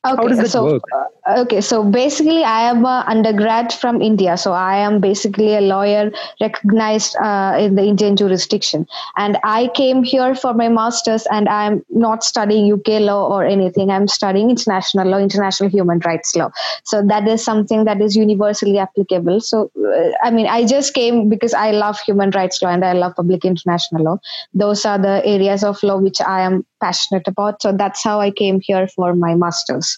That 0.04 0.50
so 0.50 0.80
uh, 0.92 1.42
okay, 1.42 1.60
so 1.60 1.84
basically, 1.84 2.42
I 2.42 2.62
am 2.62 2.84
an 2.84 3.04
undergrad 3.06 3.72
from 3.72 4.02
India, 4.02 4.36
so 4.36 4.52
I 4.52 4.78
am 4.78 5.00
basically 5.00 5.54
a 5.54 5.60
lawyer 5.60 6.10
recognized 6.40 7.14
uh, 7.22 7.56
in 7.56 7.76
the 7.76 7.84
Indian 7.84 8.16
jurisdiction, 8.16 8.88
and 9.16 9.38
I 9.44 9.70
came 9.76 10.02
here 10.02 10.34
for 10.34 10.54
my 10.54 10.68
masters, 10.68 11.24
and 11.30 11.48
I'm 11.48 11.84
not 11.88 12.24
studying 12.24 12.72
UK 12.72 13.00
law 13.00 13.32
or 13.32 13.44
anything. 13.44 13.90
I'm 13.90 14.08
studying 14.08 14.50
international 14.50 15.06
law, 15.06 15.18
international 15.18 15.70
human 15.70 16.00
rights 16.00 16.34
law. 16.34 16.50
So 16.82 17.06
that 17.06 17.28
is 17.28 17.44
something 17.44 17.84
that 17.84 18.00
is 18.00 18.16
universally 18.16 18.78
applicable. 18.78 19.40
So 19.40 19.70
uh, 19.78 20.10
I 20.24 20.32
mean, 20.32 20.48
I 20.48 20.66
just 20.66 20.94
came 20.94 21.28
because 21.28 21.54
I 21.54 21.70
love 21.70 22.00
human 22.00 22.30
rights 22.30 22.60
law 22.60 22.70
and 22.70 22.84
I 22.84 22.92
love 22.92 23.14
public 23.14 23.44
international 23.44 24.02
law. 24.02 24.18
Those 24.52 24.84
are 24.84 24.98
the 24.98 25.24
areas 25.24 25.62
of 25.62 25.80
law 25.84 25.98
which 25.98 26.20
I 26.20 26.40
am 26.40 26.66
passionate 26.80 27.28
about. 27.28 27.62
So 27.62 27.72
that's 27.72 28.02
how 28.02 28.20
I 28.20 28.30
came 28.30 28.60
here 28.60 28.88
for 28.88 29.14
my 29.14 29.34
masters. 29.36 29.91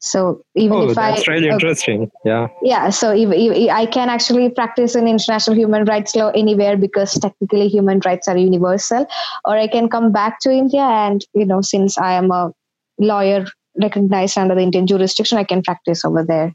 So 0.00 0.42
even 0.56 0.78
Oh, 0.78 0.88
if 0.88 0.96
that's 0.96 1.28
I 1.28 1.32
really 1.32 1.50
uh, 1.50 1.54
interesting. 1.54 2.10
Yeah. 2.24 2.48
yeah, 2.62 2.88
so 2.88 3.12
if, 3.12 3.28
if, 3.32 3.70
I 3.70 3.84
can 3.86 4.08
actually 4.08 4.48
practice 4.50 4.94
in 4.94 5.06
international 5.06 5.56
human 5.56 5.84
rights 5.84 6.16
law 6.16 6.30
anywhere 6.30 6.76
because 6.76 7.14
technically 7.14 7.68
human 7.68 8.00
rights 8.04 8.26
are 8.26 8.36
universal, 8.36 9.06
or 9.44 9.58
I 9.58 9.66
can 9.66 9.88
come 9.88 10.10
back 10.10 10.40
to 10.40 10.50
India 10.50 10.80
and 10.80 11.24
you 11.34 11.44
know 11.44 11.60
since 11.60 11.98
I 11.98 12.12
am 12.12 12.30
a 12.30 12.50
lawyer 12.98 13.46
recognized 13.80 14.38
under 14.38 14.54
the 14.54 14.62
Indian 14.62 14.86
jurisdiction, 14.86 15.38
I 15.38 15.44
can 15.44 15.62
practice 15.62 16.04
over 16.04 16.24
there. 16.24 16.54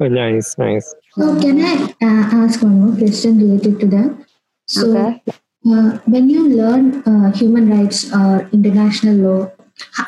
Oh, 0.00 0.08
nice, 0.08 0.58
nice. 0.58 0.94
So 1.12 1.40
can 1.40 1.64
I 1.64 1.94
uh, 2.02 2.44
ask 2.44 2.62
one 2.62 2.80
more 2.80 2.96
question 2.96 3.38
related 3.38 3.80
to 3.80 3.86
that? 3.86 4.26
So 4.66 4.90
Okay. 4.90 5.22
uh, 5.66 5.98
when 6.04 6.28
you 6.28 6.48
learn 6.48 7.02
uh, 7.06 7.32
human 7.32 7.70
rights 7.70 8.12
or 8.12 8.48
international 8.52 9.16
law, 9.16 9.52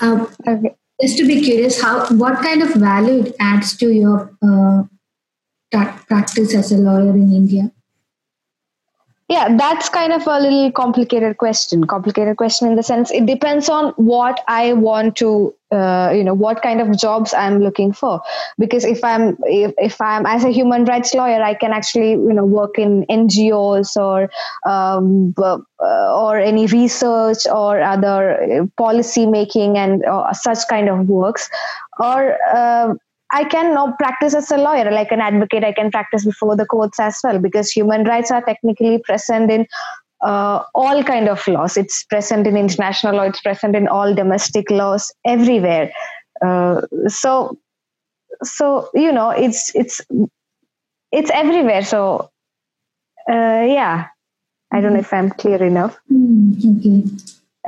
uh, 0.00 0.26
Okay. 0.46 0.74
just 1.00 1.18
to 1.18 1.26
be 1.26 1.40
curious, 1.42 1.80
how 1.80 2.06
what 2.16 2.42
kind 2.42 2.62
of 2.62 2.74
value 2.74 3.24
it 3.24 3.36
adds 3.40 3.76
to 3.78 3.92
your 3.92 4.32
uh, 4.42 4.82
practice 6.08 6.54
as 6.54 6.72
a 6.72 6.78
lawyer 6.78 7.14
in 7.14 7.32
India? 7.32 7.72
Yeah, 9.28 9.56
that's 9.56 9.88
kind 9.88 10.12
of 10.12 10.24
a 10.28 10.38
little 10.38 10.70
complicated 10.70 11.38
question. 11.38 11.84
Complicated 11.84 12.36
question 12.36 12.68
in 12.68 12.76
the 12.76 12.82
sense 12.84 13.10
it 13.10 13.26
depends 13.26 13.68
on 13.68 13.92
what 13.96 14.40
I 14.46 14.72
want 14.72 15.16
to, 15.16 15.52
uh, 15.72 16.12
you 16.14 16.22
know, 16.22 16.32
what 16.32 16.62
kind 16.62 16.80
of 16.80 16.96
jobs 16.96 17.34
I'm 17.34 17.58
looking 17.58 17.92
for. 17.92 18.22
Because 18.56 18.84
if 18.84 19.02
I'm, 19.02 19.36
if, 19.42 19.74
if 19.78 20.00
I'm 20.00 20.26
as 20.26 20.44
a 20.44 20.50
human 20.50 20.84
rights 20.84 21.12
lawyer, 21.12 21.42
I 21.42 21.54
can 21.54 21.72
actually, 21.72 22.10
you 22.10 22.32
know, 22.32 22.44
work 22.44 22.78
in 22.78 23.04
NGOs 23.06 23.96
or, 23.96 24.30
um, 24.64 25.34
uh, 25.36 25.58
or 25.82 26.38
any 26.38 26.66
research 26.66 27.48
or 27.52 27.80
other 27.80 28.60
uh, 28.60 28.66
policy 28.76 29.26
making 29.26 29.76
and 29.76 30.04
uh, 30.04 30.32
such 30.34 30.68
kind 30.68 30.88
of 30.88 31.08
works. 31.08 31.50
Or 31.98 32.38
uh, 32.54 32.94
I 33.32 33.44
can 33.44 33.74
now 33.74 33.94
practice 33.98 34.34
as 34.34 34.50
a 34.50 34.56
lawyer, 34.56 34.90
like 34.90 35.10
an 35.10 35.20
advocate. 35.20 35.64
I 35.64 35.72
can 35.72 35.90
practice 35.90 36.24
before 36.24 36.56
the 36.56 36.66
courts 36.66 37.00
as 37.00 37.18
well 37.24 37.38
because 37.38 37.70
human 37.70 38.04
rights 38.04 38.30
are 38.30 38.42
technically 38.42 38.98
present 38.98 39.50
in 39.50 39.66
uh, 40.22 40.62
all 40.74 41.02
kind 41.02 41.28
of 41.28 41.46
laws. 41.48 41.76
It's 41.76 42.04
present 42.04 42.46
in 42.46 42.56
international 42.56 43.16
law. 43.16 43.22
It's 43.22 43.40
present 43.40 43.74
in 43.74 43.88
all 43.88 44.14
domestic 44.14 44.70
laws 44.70 45.12
everywhere. 45.24 45.90
Uh, 46.44 46.82
so, 47.08 47.58
so 48.42 48.90
you 48.94 49.12
know, 49.12 49.30
it's 49.30 49.74
it's 49.74 50.00
it's 51.12 51.30
everywhere. 51.30 51.82
So, 51.82 52.30
uh, 53.28 53.64
yeah, 53.66 54.06
I 54.72 54.80
don't 54.80 54.92
know 54.92 55.00
if 55.00 55.12
I'm 55.12 55.30
clear 55.30 55.62
enough. 55.62 55.98
Hmm, 56.08 56.52
okay. 56.78 57.04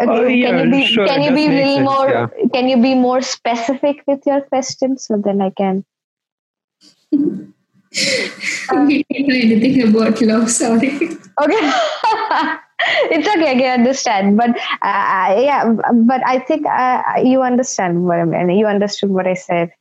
Okay, 0.00 0.10
Oh, 0.10 0.26
yeah, 0.26 0.50
can 0.50 0.64
you 0.64 0.70
be 0.70 0.86
sure, 0.86 1.06
can 1.08 1.22
you 1.22 1.30
be 1.34 1.48
make 1.48 1.64
little 1.66 1.74
sense, 1.74 1.84
more 1.84 2.08
yeah. 2.08 2.28
can 2.52 2.68
you 2.68 2.76
be 2.80 2.94
more 2.94 3.20
specific 3.20 4.02
with 4.06 4.20
your 4.26 4.42
question 4.42 4.96
so 4.96 5.20
then 5.24 5.42
I 5.42 5.50
can 5.50 5.84
we 7.10 7.18
don't 9.10 9.26
know 9.26 9.34
anything 9.34 9.88
about 9.88 10.20
love. 10.20 10.50
Sorry. 10.50 10.90
okay 11.42 11.62
it's 13.10 13.26
okay 13.26 13.50
I 13.50 13.56
can 13.58 13.80
understand 13.80 14.36
but 14.36 14.50
uh, 14.82 15.34
yeah 15.40 15.72
but 16.06 16.22
I 16.26 16.38
think 16.38 16.66
uh, 16.66 17.02
you 17.24 17.42
understand 17.42 18.04
what 18.04 18.20
I 18.20 18.24
mean 18.24 18.50
you 18.58 18.66
understood 18.66 19.10
what 19.10 19.26
I 19.26 19.34
said 19.34 19.72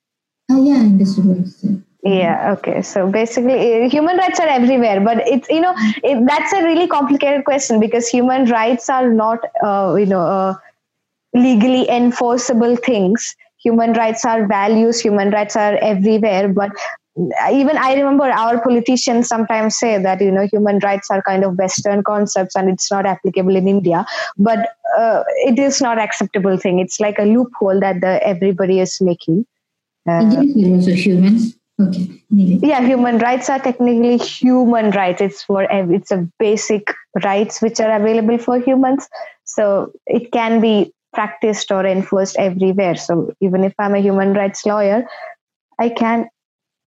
Oh, 0.50 0.64
yeah, 0.64 0.76
I 0.76 0.86
understood 0.86 1.26
what 1.26 1.38
you 1.40 1.46
said. 1.46 1.84
Yeah 2.08 2.54
okay. 2.54 2.82
So 2.82 3.10
basically 3.10 3.86
uh, 3.86 3.90
human 3.90 4.18
rights 4.18 4.40
are 4.40 4.48
everywhere 4.48 5.02
but 5.02 5.28
it's 5.28 5.50
you 5.50 5.62
know 5.62 5.74
it, 6.04 6.26
that's 6.28 6.54
a 6.54 6.64
really 6.64 6.88
complicated 6.88 7.46
question 7.46 7.80
because 7.80 8.08
human 8.08 8.46
rights 8.46 8.90
are 8.90 9.10
not 9.12 9.40
uh, 9.64 9.96
you 9.96 10.06
know 10.06 10.22
uh, 10.22 10.56
legally 11.34 11.90
enforceable 11.90 12.76
things. 12.76 13.36
Human 13.64 13.94
rights 13.94 14.24
are 14.26 14.48
values 14.48 15.00
human 15.00 15.32
rights 15.32 15.56
are 15.56 15.76
everywhere 15.78 16.48
but 16.48 16.72
even 17.52 17.76
i 17.78 17.96
remember 17.96 18.26
our 18.26 18.62
politicians 18.62 19.28
sometimes 19.28 19.76
say 19.76 19.98
that 20.02 20.22
you 20.22 20.32
know 20.32 20.46
human 20.52 20.78
rights 20.80 21.10
are 21.10 21.22
kind 21.24 21.44
of 21.44 21.58
western 21.58 22.04
concepts 22.04 22.56
and 22.56 22.70
it's 22.70 22.92
not 22.92 23.08
applicable 23.08 23.56
in 23.56 23.68
india 23.68 24.06
but 24.38 24.70
uh, 24.98 25.24
it 25.46 25.60
is 25.60 25.82
not 25.82 26.00
acceptable 26.00 26.58
thing. 26.58 26.80
It's 26.80 27.00
like 27.00 27.20
a 27.20 27.24
loophole 27.24 27.80
that 27.80 28.02
the 28.02 28.26
everybody 28.26 28.80
is 28.80 29.00
making. 29.02 29.46
Uh, 30.10 30.22
also 30.22 30.92
humans. 30.92 31.57
Okay. 31.79 32.24
Yeah 32.31 32.81
human 32.81 33.19
rights 33.19 33.50
are 33.50 33.60
technically 33.60 34.17
human 34.17 34.91
rights. 34.91 35.22
It's 35.22 35.43
for 35.43 35.63
it's 35.69 36.12
a 36.12 36.27
basic 36.39 36.93
rights 37.24 37.62
which 37.62 37.79
are 37.79 37.96
available 37.96 38.38
for 38.39 38.60
humans. 38.60 39.07
So 39.43 39.91
it 40.07 40.31
can 40.31 40.60
be 40.60 40.91
practiced 41.13 41.72
or 41.72 41.86
enforced 41.86 42.36
everywhere. 42.38 42.96
So 42.96 43.34
even 43.41 43.63
if 43.63 43.74
i'm 43.79 43.96
a 43.96 44.00
human 44.00 44.34
rights 44.34 44.65
lawyer 44.65 45.05
i 45.79 45.89
can 45.89 46.27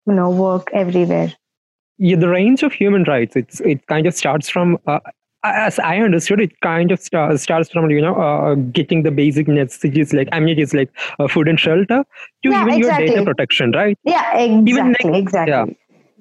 you 0.07 0.15
know 0.15 0.31
work 0.31 0.71
everywhere. 0.73 1.33
Yeah, 1.97 2.17
the 2.17 2.29
range 2.29 2.63
of 2.63 2.73
human 2.73 3.05
rights 3.05 3.37
it's 3.37 3.61
it 3.61 3.87
kind 3.87 4.07
of 4.07 4.15
starts 4.15 4.49
from 4.49 4.79
uh, 4.87 5.01
as 5.45 5.79
i 5.81 5.99
understood 5.99 6.41
it 6.41 6.59
kind 6.61 6.91
of 6.91 6.99
star, 7.01 7.37
starts 7.39 7.71
from 7.71 7.91
you 7.91 8.01
know 8.01 8.15
uh, 8.17 8.55
getting 8.79 9.03
the 9.03 9.11
basic 9.11 9.47
necessities 9.49 10.13
like 10.13 10.29
amenities 10.33 10.73
like 10.75 10.91
uh, 11.19 11.29
food 11.29 11.49
and 11.49 11.61
shelter 11.61 12.05
to 12.43 12.51
Yeah, 12.51 12.63
even 12.67 12.79
your 12.79 12.91
data 12.97 13.25
protection 13.25 13.73
right? 13.73 13.99
Yeah 14.05 14.37
exactly 14.39 15.11
like- 15.11 15.23
exactly. 15.23 15.77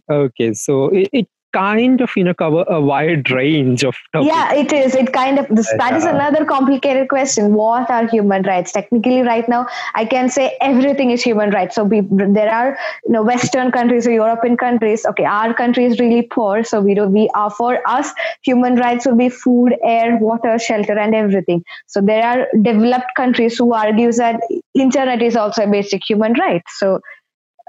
Yeah. 0.10 0.16
okay 0.16 0.54
so 0.54 0.90
it, 0.90 1.10
it 1.14 1.28
kind 1.54 2.02
of 2.02 2.10
you 2.16 2.24
know 2.24 2.34
cover 2.34 2.64
a 2.68 2.80
wide 2.82 3.30
range 3.32 3.84
of 3.84 3.96
topics. 4.14 4.28
yeah 4.34 4.54
it 4.54 4.74
is. 4.74 4.96
It 4.96 5.12
kind 5.14 5.40
of 5.40 5.48
this, 5.50 5.72
that 5.78 5.96
is 5.96 6.06
Yeah. 6.06 6.16
another 6.16 6.46
complicated 6.46 7.10
question. 7.10 7.54
What 7.54 7.90
are 7.90 8.08
human 8.08 8.44
rights? 8.44 8.72
Technically 8.72 9.22
right 9.22 9.48
now 9.48 9.66
i 9.96 10.06
can 10.06 10.30
say 10.30 10.58
everything 10.62 11.12
is 11.12 11.24
human 11.24 11.52
rights. 11.52 11.76
So 11.76 11.84
we, 11.84 12.02
there 12.12 12.52
are 12.52 12.78
you 13.06 13.14
know 13.14 13.24
western 13.24 13.72
countries 13.72 14.08
or 14.08 14.12
european 14.12 14.58
countries. 14.58 15.06
Okay 15.06 15.26
our 15.26 15.54
country 15.54 15.86
is 15.86 16.00
really 16.00 16.22
poor. 16.38 16.64
So 16.64 16.82
we 16.82 16.96
do 16.96 17.08
we 17.08 17.30
are 17.36 17.50
for 17.50 17.72
us 17.88 18.12
human 18.44 18.76
rights 18.76 19.06
will 19.06 19.18
be 19.24 19.30
food 19.30 19.76
air 19.84 20.18
water 20.18 20.58
shelter 20.60 20.98
and 20.98 21.16
everything. 21.16 21.64
So 21.88 22.02
there 22.02 22.26
are 22.26 22.48
developed 22.62 23.16
countries 23.16 23.58
who 23.58 23.74
argues 23.74 24.18
that 24.18 24.40
internet 24.74 25.22
is 25.22 25.36
also 25.36 25.64
a 25.64 25.68
basic 25.68 26.02
human 26.10 26.34
right. 26.34 26.64
So 26.68 27.00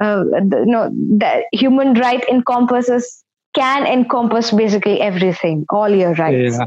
uh, 0.02 0.24
the, 0.24 0.64
no, 0.66 0.90
the 0.90 1.44
human 1.52 1.94
right 1.94 2.24
encompasses 2.28 3.23
can 3.54 3.86
encompass 3.86 4.50
basically 4.52 5.00
everything, 5.00 5.64
all 5.70 5.88
your 5.88 6.14
rights. 6.14 6.58
Yeah. 6.58 6.66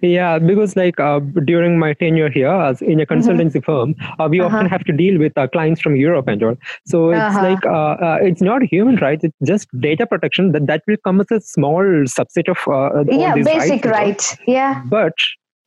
Yeah, 0.00 0.38
because 0.38 0.76
like 0.76 1.00
uh, 1.00 1.18
during 1.44 1.78
my 1.78 1.94
tenure 1.94 2.30
here 2.30 2.48
as 2.48 2.80
in 2.80 3.00
a 3.00 3.06
consultancy 3.06 3.62
firm, 3.62 3.94
uh, 4.18 4.28
we 4.30 4.40
often 4.40 4.66
Uh-huh. 4.66 4.68
have 4.68 4.84
to 4.84 4.92
deal 4.92 5.18
with 5.18 5.36
uh, 5.36 5.48
clients 5.48 5.80
from 5.80 5.96
Europe 5.96 6.28
and 6.28 6.42
all. 6.42 6.56
So 6.86 7.10
it's 7.10 7.36
Uh-huh. 7.36 7.42
like 7.42 7.66
uh, 7.66 7.94
uh, 8.08 8.18
it's 8.22 8.40
not 8.40 8.62
human 8.62 8.96
rights; 8.96 9.24
it's 9.24 9.36
just 9.44 9.68
data 9.80 10.06
protection. 10.06 10.52
That 10.52 10.66
that 10.68 10.82
will 10.86 10.96
come 11.04 11.20
as 11.20 11.30
a 11.30 11.40
small 11.40 11.82
subset 12.16 12.48
of 12.48 12.58
uh, 12.68 13.02
all 13.02 13.04
Yeah, 13.20 13.34
these 13.34 13.46
basic 13.46 13.84
rights 13.84 13.98
rights. 13.98 14.36
Yeah, 14.46 14.82
But 14.86 15.12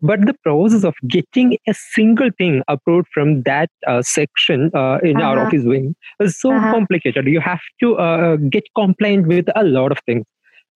but 0.01 0.25
the 0.25 0.33
process 0.43 0.83
of 0.83 0.95
getting 1.07 1.57
a 1.67 1.73
single 1.73 2.29
thing 2.37 2.61
approved 2.67 3.07
from 3.13 3.41
that 3.43 3.69
uh, 3.87 4.01
section 4.01 4.71
uh, 4.75 4.97
in 5.03 5.21
our 5.21 5.37
Uh-huh. 5.37 5.45
office 5.47 5.63
wing 5.65 5.95
is 6.19 6.39
so 6.39 6.51
Uh-huh. 6.55 6.71
complicated. 6.73 7.27
You 7.27 7.39
have 7.39 7.61
to 7.81 7.95
uh, 7.97 8.35
get 8.57 8.63
compliant 8.75 9.27
with 9.27 9.47
a 9.55 9.63
lot 9.63 9.91
of 9.91 9.99
things. 10.05 10.25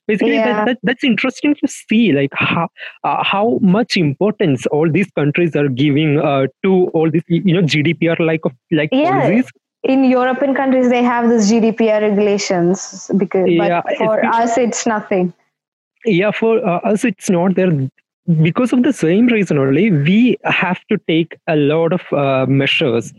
Basically, 0.08 0.38
Yeah. 0.38 0.46
that, 0.56 0.66
that, 0.66 0.78
that's 0.84 1.04
interesting 1.04 1.56
to 1.56 1.68
see, 1.68 2.12
like 2.12 2.32
how 2.34 2.68
uh, 3.04 3.24
how 3.24 3.60
much 3.62 3.96
importance 3.98 4.66
all 4.68 4.90
these 4.92 5.10
countries 5.12 5.56
are 5.56 5.70
giving 5.70 6.20
uh, 6.20 6.48
to 6.64 6.88
all 6.94 7.10
these, 7.10 7.24
you 7.28 7.54
know, 7.54 7.62
GDPR 7.62 8.20
like 8.20 8.42
of 8.46 8.54
like 8.72 8.90
Yeah. 8.92 9.20
policies. 9.22 9.52
in 9.84 10.04
European 10.06 10.54
countries 10.56 10.90
they 10.90 11.04
have 11.04 11.30
this 11.30 11.50
GDPR 11.52 12.02
regulations 12.02 13.10
because, 13.18 13.48
Yeah, 13.50 13.82
but 13.86 13.98
for 13.98 14.26
us 14.26 14.58
it's 14.58 14.86
nothing. 14.86 15.34
yeah 16.06 16.32
for 16.32 16.52
uh, 16.74 16.80
us 16.92 17.06
it's 17.06 17.30
not 17.30 17.56
there 17.56 17.72
because 18.42 18.72
of 18.74 18.84
the 18.84 18.94
same 18.94 19.28
reason 19.28 19.58
only 19.58 19.92
we 19.92 20.38
have 20.44 20.80
to 20.90 20.98
take 21.08 21.36
a 21.48 21.56
lot 21.56 21.94
of 22.00 22.04
uh, 22.24 22.46
measures 22.62 23.14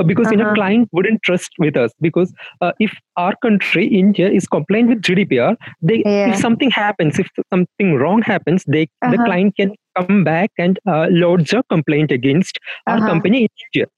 Uh, 0.00 0.02
because 0.08 0.30
you 0.32 0.36
know 0.38 0.44
Uh-huh. 0.44 0.56
client 0.56 0.88
wouldn't 0.96 1.20
trust 1.26 1.54
with 1.64 1.76
us 1.82 1.92
because 2.06 2.30
uh, 2.64 2.70
if 2.86 2.92
our 3.22 3.34
country 3.46 3.84
india 4.00 4.28
is 4.38 4.46
compliant 4.54 4.90
with 4.92 5.00
gdpr 5.08 5.48
they 5.90 5.96
Yeah. 6.04 6.32
if 6.32 6.36
something 6.42 6.72
happens 6.78 7.20
if 7.24 7.30
something 7.54 7.90
wrong 8.02 8.22
happens 8.30 8.66
they 8.76 8.82
the 9.14 9.20
Uh-huh. 9.20 9.28
client 9.28 9.56
can 9.60 9.72
come 10.00 10.20
back 10.30 10.62
and 10.66 10.82
uh, 10.94 11.06
lodge 11.24 11.54
a 11.60 11.62
complaint 11.76 12.14
against 12.18 12.60
our 12.92 13.00
Uh-huh. 13.00 13.12
company 13.12 13.42
in 13.48 13.52
india 13.66 13.88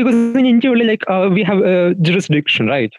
because 0.00 0.18
in 0.20 0.46
india 0.50 0.70
only 0.70 0.86
like 0.90 1.04
uh, 1.14 1.28
we 1.36 1.42
have 1.50 1.60
a 1.74 1.94
jurisdiction 2.08 2.72
right 2.76 2.92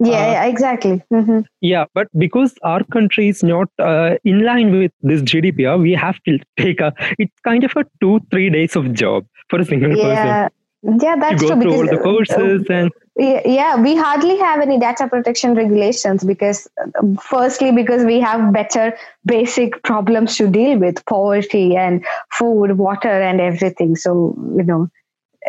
Yeah, 0.00 0.26
Uh, 0.26 0.30
yeah, 0.32 0.44
exactly. 0.44 1.02
hmm 1.10 1.40
yeah, 1.60 1.84
but 1.94 2.08
because 2.18 2.54
our 2.62 2.84
country 2.84 3.28
is 3.28 3.42
not 3.42 3.68
uh, 3.78 4.16
in 4.24 4.44
line 4.44 4.70
with 4.78 4.92
this 5.02 5.22
GDPR, 5.22 5.78
we 5.78 5.92
have 5.92 6.18
to 6.24 6.38
take 6.56 6.80
a. 6.80 6.92
It's 7.18 7.38
kind 7.44 7.64
of 7.64 7.72
a 7.76 7.84
two 8.00 8.20
three 8.30 8.50
days 8.50 8.76
of 8.76 8.92
job 8.92 9.26
for 9.48 9.60
a 9.60 9.64
single 9.64 9.96
person 9.96 10.38
Yeah, 10.38 10.48
yeah, 10.82 11.16
to 11.28 11.36
that's 11.36 11.42
go 11.44 11.52
true. 11.52 11.56
through 11.56 11.72
all 11.74 11.88
the 11.88 11.98
uh, 11.98 12.02
courses 12.02 12.66
and 12.68 12.90
Yeah, 13.16 13.40
yeah, 13.46 13.80
we 13.80 13.96
hardly 13.96 14.36
have 14.38 14.60
any 14.60 14.78
data 14.78 15.08
protection 15.08 15.54
regulations 15.54 16.22
because, 16.24 16.68
uh, 16.84 17.02
firstly, 17.22 17.72
because 17.72 18.04
we 18.04 18.20
have 18.20 18.52
better 18.52 18.96
basic 19.24 19.82
problems 19.82 20.36
to 20.36 20.48
deal 20.48 20.78
with 20.78 21.04
poverty 21.06 21.76
and 21.76 22.04
food, 22.32 22.76
water, 22.78 23.08
and 23.30 23.40
everything. 23.40 23.96
So, 23.96 24.34
you 24.56 24.64
know, 24.64 24.88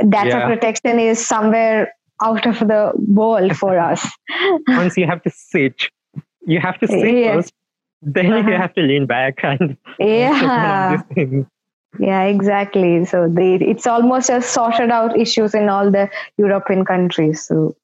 data 0.10 0.28
Yeah. 0.28 0.46
protection 0.46 1.00
is 1.00 1.26
somewhere 1.26 1.94
out 2.22 2.46
of 2.46 2.60
the 2.60 2.92
world 3.08 3.56
for 3.58 3.78
us. 3.80 4.08
once 4.68 4.98
you 4.98 5.06
have 5.06 5.22
to 5.24 5.30
sit, 5.30 5.90
you 6.46 6.60
have 6.60 6.80
to 6.80 6.88
sit 6.96 7.16
Yeah. 7.18 7.36
first. 7.36 7.54
Then 8.02 8.26
you 8.28 8.34
Uh-huh. 8.38 8.58
have 8.58 8.74
to 8.76 8.82
lean 8.82 9.06
back 9.08 9.44
and 9.44 9.78
Yeah. 10.00 10.42
all 10.66 10.92
these 10.92 11.06
things. 11.16 11.46
Yeah, 12.00 12.24
exactly. 12.24 13.06
So 13.06 13.28
they, 13.28 13.56
it's 13.56 13.88
almost 13.88 14.30
a 14.30 14.42
sorted 14.42 14.92
out 14.92 15.18
issues 15.18 15.56
in 15.56 15.68
all 15.70 15.90
the 15.90 16.10
European 16.38 16.86
countries. 16.86 17.42
So 17.48 17.76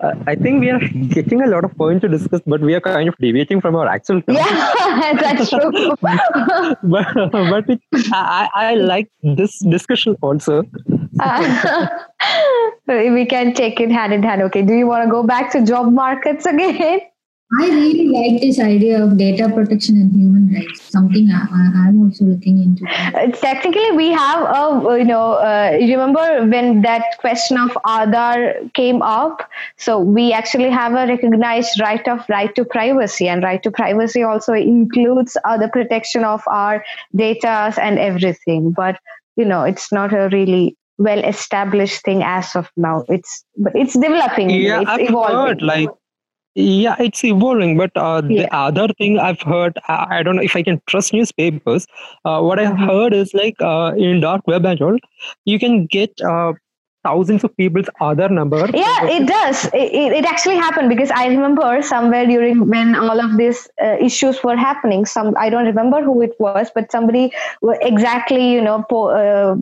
Uh, 0.00 0.14
I 0.26 0.34
think 0.34 0.60
we 0.60 0.68
are 0.70 0.80
getting 1.16 1.42
a 1.42 1.46
lot 1.46 1.64
of 1.64 1.74
points 1.76 2.02
to 2.02 2.08
discuss, 2.08 2.40
but 2.46 2.60
we 2.60 2.74
are 2.74 2.80
kind 2.80 3.08
of 3.08 3.14
deviating 3.24 3.60
from 3.60 3.76
our 3.76 3.86
actual. 3.86 4.20
topic. 4.26 4.34
yeah, 4.36 5.12
that's 5.20 5.48
true. 5.50 5.70
but 6.82 7.06
but 7.52 7.70
it, 7.74 7.80
I 8.12 8.48
I 8.54 8.74
like 8.74 9.08
this 9.22 9.58
discussion 9.60 10.16
also. 10.20 10.64
Uh, 11.20 11.88
we 12.86 13.26
can 13.26 13.54
take 13.54 13.80
it 13.80 13.90
hand 13.90 14.12
in 14.12 14.22
hand. 14.22 14.42
Okay, 14.42 14.62
do 14.62 14.74
you 14.74 14.86
want 14.86 15.04
to 15.04 15.10
go 15.10 15.22
back 15.22 15.50
to 15.52 15.64
job 15.64 15.92
markets 15.92 16.46
again? 16.46 17.00
I 17.60 17.66
really 17.66 18.08
like 18.08 18.40
this 18.40 18.58
idea 18.58 19.04
of 19.04 19.18
data 19.18 19.46
protection 19.52 19.96
and 19.96 20.10
human 20.10 20.54
rights. 20.54 20.90
Something 20.90 21.28
I, 21.30 21.86
I'm 21.86 22.00
also 22.00 22.24
looking 22.24 22.62
into. 22.62 22.86
Uh, 22.86 23.30
technically, 23.32 23.90
we 23.90 24.08
have 24.08 24.40
a 24.42 24.98
you 24.98 25.04
know. 25.04 25.32
Uh, 25.32 25.76
remember 25.78 26.46
when 26.46 26.80
that 26.80 27.18
question 27.18 27.58
of 27.58 27.72
Aadhaar 27.84 28.72
came 28.72 29.02
up? 29.02 29.50
So 29.76 29.98
we 29.98 30.32
actually 30.32 30.70
have 30.70 30.92
a 30.92 31.06
recognized 31.06 31.78
right 31.78 32.06
of 32.08 32.24
right 32.30 32.54
to 32.54 32.64
privacy, 32.64 33.28
and 33.28 33.42
right 33.42 33.62
to 33.64 33.70
privacy 33.70 34.22
also 34.22 34.54
includes 34.54 35.36
uh, 35.44 35.58
the 35.58 35.68
protection 35.68 36.24
of 36.24 36.42
our 36.46 36.82
data 37.14 37.74
and 37.82 37.98
everything. 37.98 38.70
But 38.70 38.98
you 39.36 39.44
know, 39.44 39.64
it's 39.64 39.92
not 39.92 40.14
a 40.14 40.30
really 40.32 40.78
well 41.02 41.24
established 41.24 42.04
thing 42.04 42.22
as 42.22 42.54
of 42.56 42.70
now. 42.76 43.04
It's 43.08 43.44
but 43.56 43.72
it's 43.74 43.94
developing. 43.98 44.50
Yeah, 44.50 44.80
it's 44.82 44.90
I've 44.90 45.00
evolving. 45.00 45.36
heard 45.36 45.62
like 45.62 45.90
yeah, 46.54 46.96
it's 46.98 47.24
evolving. 47.24 47.76
But 47.78 47.92
uh, 47.96 48.20
the 48.20 48.48
Yeah. 48.48 48.48
other 48.52 48.88
thing 48.98 49.18
I've 49.18 49.40
heard, 49.40 49.78
I, 49.88 50.18
I 50.18 50.22
don't 50.22 50.36
know 50.36 50.42
if 50.42 50.56
I 50.56 50.62
can 50.62 50.80
trust 50.86 51.12
newspapers. 51.12 51.86
Uh, 52.24 52.40
what 52.42 52.58
I've 52.58 52.76
Mhm. 52.76 52.86
heard 52.86 53.14
is 53.14 53.32
like 53.34 53.56
uh, 53.60 53.92
in 53.96 54.20
dark 54.20 54.46
web 54.46 54.66
and 54.66 54.80
all, 54.82 54.98
you 55.44 55.58
can 55.58 55.86
get 55.86 56.20
uh, 56.20 56.52
thousands 57.04 57.44
of 57.44 57.56
people's 57.56 57.86
Aadhaar 58.00 58.30
number. 58.30 58.66
yeah 58.74 59.06
it 59.06 59.26
does. 59.26 59.64
It, 59.66 60.12
it, 60.18 60.24
actually 60.32 60.56
happened 60.56 60.88
because 60.88 61.10
i 61.10 61.26
remember 61.26 61.82
somewhere 61.82 62.26
during 62.26 62.68
when 62.68 62.94
all 62.94 63.20
of 63.20 63.36
these 63.36 63.68
uh, 63.82 63.96
issues 64.00 64.42
were 64.42 64.56
happening 64.56 65.04
some 65.04 65.34
i 65.38 65.50
don't 65.50 65.66
remember 65.66 66.02
who 66.02 66.22
it 66.22 66.34
was 66.38 66.70
but 66.74 66.90
somebody 66.90 67.32
exactly 67.82 68.52
you 68.52 68.62
know 68.62 68.84
po- 68.88 69.10
uh, 69.10 69.56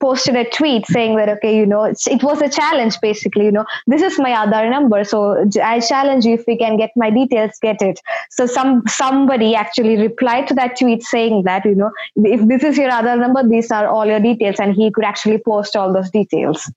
posted 0.00 0.36
a 0.36 0.48
tweet 0.50 0.86
saying 0.86 1.16
that 1.16 1.28
okay 1.28 1.56
you 1.56 1.66
know 1.66 1.84
it 1.84 2.22
was 2.22 2.40
a 2.40 2.48
challenge 2.48 3.00
basically 3.00 3.44
you 3.44 3.52
know 3.52 3.64
this 3.86 4.02
is 4.02 4.18
my 4.18 4.30
Aadhaar 4.30 4.70
number. 4.70 5.04
So 5.04 5.18
i 5.62 5.80
challenge 5.80 6.24
you 6.24 6.34
if 6.34 6.44
we 6.46 6.56
can 6.56 6.76
get 6.76 6.90
my 6.96 7.10
details 7.10 7.58
get 7.60 7.82
it. 7.82 8.00
So 8.30 8.46
some 8.46 8.82
somebody 8.86 9.54
actually 9.54 9.96
replied 9.96 10.48
to 10.48 10.54
that 10.54 10.78
tweet 10.78 11.02
saying 11.02 11.42
that 11.44 11.64
you 11.64 11.74
know 11.74 11.90
if 12.16 12.46
this 12.48 12.62
is 12.62 12.78
your 12.78 12.90
Aadhaar 12.90 13.18
number 13.18 13.46
these 13.48 13.70
are 13.70 13.86
all 13.86 14.06
your 14.06 14.20
details 14.20 14.56
and 14.58 14.74
he 14.74 14.90
could 14.90 15.04
actually 15.04 15.38
post 15.38 15.76
all 15.76 15.92
those 15.92 16.10
details 16.10 16.70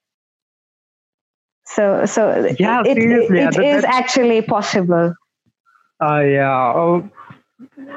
so, 1.75 2.05
so 2.05 2.21
Yeah, 2.59 2.81
it, 2.85 2.95
seriously, 2.95 3.39
it 3.39 3.53
that- 3.55 3.63
is 3.63 3.81
that- 3.83 3.93
actually 3.93 4.41
possible. 4.41 5.13
Uh, 6.03 6.19
yeah. 6.19 6.71
Uh, 6.71 7.01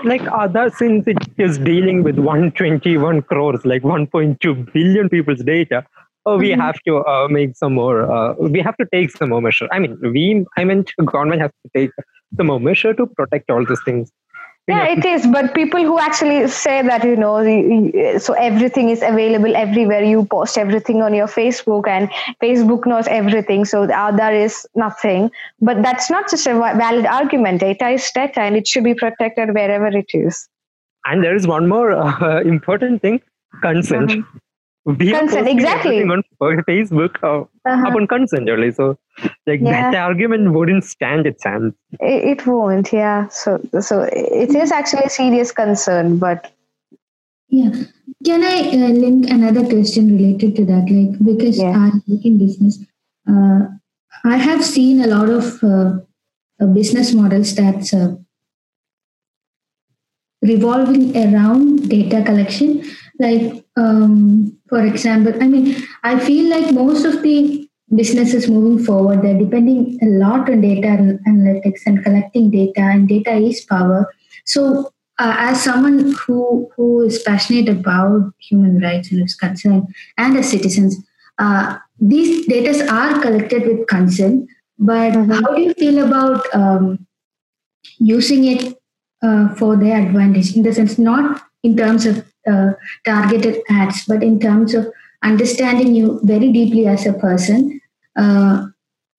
like 0.05 0.23
Aadhaar 0.23 0.73
since 0.75 1.07
it 1.07 1.19
is 1.37 1.59
dealing 1.59 2.03
with 2.03 2.19
121 2.19 3.23
crores, 3.23 3.65
like 3.67 3.83
1.2 3.83 4.73
billion 4.73 5.09
people's 5.09 5.43
data. 5.45 5.85
Oh, 6.27 6.37
we 6.39 6.51
Mhm. 6.51 6.61
have 6.61 6.79
to 6.87 6.99
uh, 7.13 7.29
make 7.29 7.57
some 7.57 7.75
more. 7.75 8.11
Uh, 8.11 8.35
we 8.39 8.61
have 8.61 8.77
to 8.79 8.87
take 8.93 9.11
some 9.11 9.31
more 9.31 9.41
measure. 9.43 9.69
I 9.73 9.79
mean, 9.79 9.99
we. 10.03 10.45
I 10.57 10.65
meant 10.65 10.93
government 11.05 11.41
has 11.43 11.51
to 11.65 11.71
take 11.79 11.91
some 12.37 12.47
more 12.49 12.61
measure 12.61 12.93
to 12.95 13.07
protect 13.07 13.51
all 13.51 13.65
these 13.65 13.83
things. 13.85 14.11
We 14.71 14.77
Yeah, 14.77 14.87
it 14.97 15.05
is. 15.05 15.27
But 15.27 15.55
people 15.55 15.83
who 15.91 15.99
actually 15.99 16.49
say 16.49 16.75
that, 16.89 17.05
you 17.05 17.17
know, 17.17 17.33
the- 17.45 18.19
so 18.27 18.35
everything 18.35 18.91
is 18.91 19.03
available 19.03 19.57
everywhere. 19.63 20.03
You 20.11 20.25
post 20.35 20.59
everything 20.65 21.03
on 21.03 21.15
your 21.15 21.27
Facebook, 21.27 21.89
and 21.89 22.11
Facebook 22.47 22.87
knows 22.87 23.09
everything. 23.09 23.65
So 23.65 23.87
the 23.87 23.93
Aadhaar 24.03 24.35
is 24.45 24.59
nothing. 24.75 25.31
But 25.71 25.83
that's 25.83 26.11
not 26.11 26.31
just 26.31 26.47
a 26.47 26.55
valid 26.85 27.07
argument. 27.07 27.61
Data 27.67 27.89
is 27.99 28.11
data, 28.21 28.41
and 28.49 28.57
it 28.63 28.67
should 28.75 28.85
be 28.85 28.95
protected 28.95 29.55
wherever 29.61 29.87
it 30.05 30.15
is. 30.15 30.49
And 31.07 31.25
there 31.25 31.35
is 31.43 31.47
one 31.47 31.69
more 31.69 31.93
uh, 32.05 32.41
important 32.43 33.03
thing: 33.03 33.21
consent. 33.63 34.13
We 34.85 35.13
are 35.15 35.17
Uh-huh. 35.17 35.21
Consent, 35.21 35.49
exactly. 35.49 35.97
on 36.03 36.23
Facebook 36.69 37.19
uh, 37.31 37.45
Uh-huh. 37.67 37.89
upon 37.89 38.07
consent 38.07 38.49
only. 38.49 38.73
So, 38.73 38.99
like 39.47 39.61
Yeah. 39.61 39.91
that 39.91 39.95
argument 39.95 40.53
wouldn't 40.53 40.85
stand 40.85 41.27
a 41.27 41.33
chance. 41.33 41.75
It, 42.01 42.39
it 42.41 42.47
won't. 42.47 42.91
Yeah. 42.93 43.29
So, 43.29 43.61
so 43.81 44.09
it 44.11 44.55
is 44.55 44.73
actually 44.73 45.03
a 45.05 45.11
serious 45.11 45.53
concern. 45.53 46.17
But 46.19 46.51
Yeah. 47.49 47.71
Can 48.25 48.43
I 48.45 48.57
uh, 48.71 48.89
link 48.89 49.29
another 49.31 49.67
question 49.67 50.17
related 50.17 50.57
to 50.57 50.65
that? 50.67 50.89
Like, 50.91 51.19
because 51.25 51.59
Yeah. 51.59 51.77
I 51.77 51.91
work 52.07 52.25
in 52.25 52.39
business, 52.39 52.79
uh, 53.29 53.61
I 54.25 54.37
have 54.37 54.65
seen 54.65 55.03
a 55.03 55.07
lot 55.07 55.29
of 55.29 55.63
uh, 55.63 55.99
uh, 56.61 56.67
business 56.67 57.13
models 57.13 57.55
that's 57.55 57.93
uh, 57.93 58.15
revolving 60.43 61.17
around 61.17 61.89
data 61.89 62.23
collection. 62.25 62.83
Like, 63.21 63.65
um, 63.77 64.57
for 64.69 64.81
example, 64.85 65.35
I 65.43 65.47
mean, 65.49 65.77
I 66.03 66.19
feel 66.19 66.51
like 66.51 66.73
most 66.73 67.05
of 67.05 67.23
the 67.23 67.69
businesses 67.95 68.49
moving 68.49 68.85
forward, 68.85 69.23
they're 69.23 69.39
depending 69.39 69.99
a 70.03 70.07
lot 70.07 70.49
on 70.51 70.63
data 70.63 70.89
and 70.89 71.21
analytics 71.27 71.83
and 71.87 72.03
collecting 72.03 72.51
data, 72.51 72.81
and 72.81 73.09
data 73.09 73.33
is 73.35 73.61
power. 73.63 74.13
So, 74.47 74.93
uh, 75.19 75.37
as 75.39 75.63
someone 75.63 76.13
who 76.27 76.71
who 76.77 77.03
is 77.03 77.23
passionate 77.23 77.69
about 77.69 78.33
human 78.39 78.81
rights 78.81 79.13
and 79.13 79.23
is 79.23 79.35
concerned, 79.35 79.89
and 80.17 80.39
as 80.39 80.51
citizens, 80.51 80.97
uh, 81.39 81.79
these 82.01 82.47
data 82.47 82.87
are 82.91 83.21
collected 83.21 83.67
with 83.67 83.87
consent. 83.87 84.49
But 84.79 85.13
Mhm. 85.13 85.35
how 85.43 85.55
do 85.55 85.61
you 85.63 85.75
feel 85.75 85.99
about 86.07 86.47
um, 86.55 87.07
using 87.99 88.45
it 88.45 88.79
uh, 89.23 89.49
for 89.57 89.77
their 89.77 90.01
advantage? 90.07 90.57
In 90.57 90.63
the 90.63 90.73
sense, 90.73 90.99
not 90.99 91.43
in 91.63 91.77
terms 91.77 92.07
of 92.07 92.25
uh, 92.51 92.73
targeted 93.05 93.61
ads, 93.69 94.05
but 94.07 94.23
in 94.23 94.39
terms 94.41 94.75
of 94.75 94.87
understanding 95.23 95.95
you 95.95 96.21
very 96.25 96.51
deeply 96.53 96.87
as 96.87 97.07
a 97.07 97.13
person. 97.13 97.81
Uh, 98.17 98.67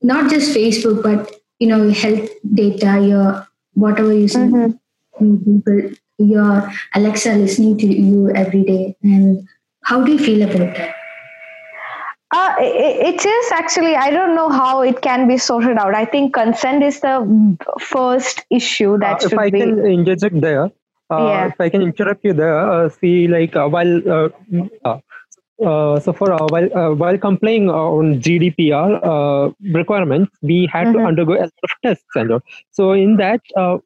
not 0.01 0.29
just 0.29 0.55
Facebook, 0.55 1.03
but 1.03 1.31
you 1.59 1.67
know, 1.67 1.89
health 1.91 2.29
data, 2.53 2.99
your 3.07 3.47
whatever 3.73 4.11
you 4.13 4.27
see 4.27 4.39
Mhm. 4.39 4.79
people, 5.19 5.81
your 6.17 6.71
Alexa 6.95 7.33
listening 7.33 7.77
to 7.77 7.85
you 7.87 8.31
every 8.31 8.63
day, 8.63 8.95
and 9.03 9.47
how 9.83 10.01
do 10.03 10.11
you 10.11 10.19
feel 10.19 10.41
about 10.41 10.75
that? 10.77 10.95
Uh, 12.33 12.55
it, 12.59 13.15
it 13.15 13.25
is 13.25 13.51
actually, 13.51 13.95
I 13.95 14.09
don't 14.09 14.35
know 14.35 14.49
how 14.49 14.81
it 14.81 15.01
can 15.01 15.27
be 15.27 15.37
sorted 15.37 15.77
out. 15.77 15.93
I 15.93 16.05
think 16.05 16.33
consent 16.33 16.81
is 16.81 17.01
the 17.01 17.57
first 17.79 18.45
issue 18.49 18.97
that 18.99 19.21
Uh, 19.21 19.25
if 19.25 19.29
should 19.31 19.39
I 19.39 19.49
be. 19.49 19.59
can 19.59 19.85
interject 19.85 20.39
there, 20.39 20.71
Yeah. 21.17 21.47
if 21.47 21.59
I 21.59 21.69
can 21.69 21.81
interrupt 21.81 22.23
you 22.23 22.33
there, 22.33 22.57
uh, 22.59 22.89
see, 22.89 23.27
like 23.27 23.55
uh, 23.55 23.67
while 23.67 23.93
uh, 24.17 24.29
uh, 24.85 24.99
uh, 25.63 25.99
so 25.99 26.13
for 26.13 26.31
uh, 26.33 26.45
while 26.49 26.69
uh, 26.77 26.93
while 26.95 27.17
complying 27.17 27.69
on 27.69 28.19
GDPR 28.21 28.99
uh, 29.13 29.51
requirements, 29.79 30.31
we 30.41 30.65
had 30.71 30.87
Mhm. 30.87 30.93
to 30.93 30.99
undergo 31.11 31.33
a 31.33 31.45
lot 31.49 31.63
of 31.69 31.71
tests 31.83 32.15
and 32.15 32.31
all. 32.31 32.41
So 32.71 32.91
in 32.93 33.17
that. 33.17 33.41
Uh, 33.55 33.77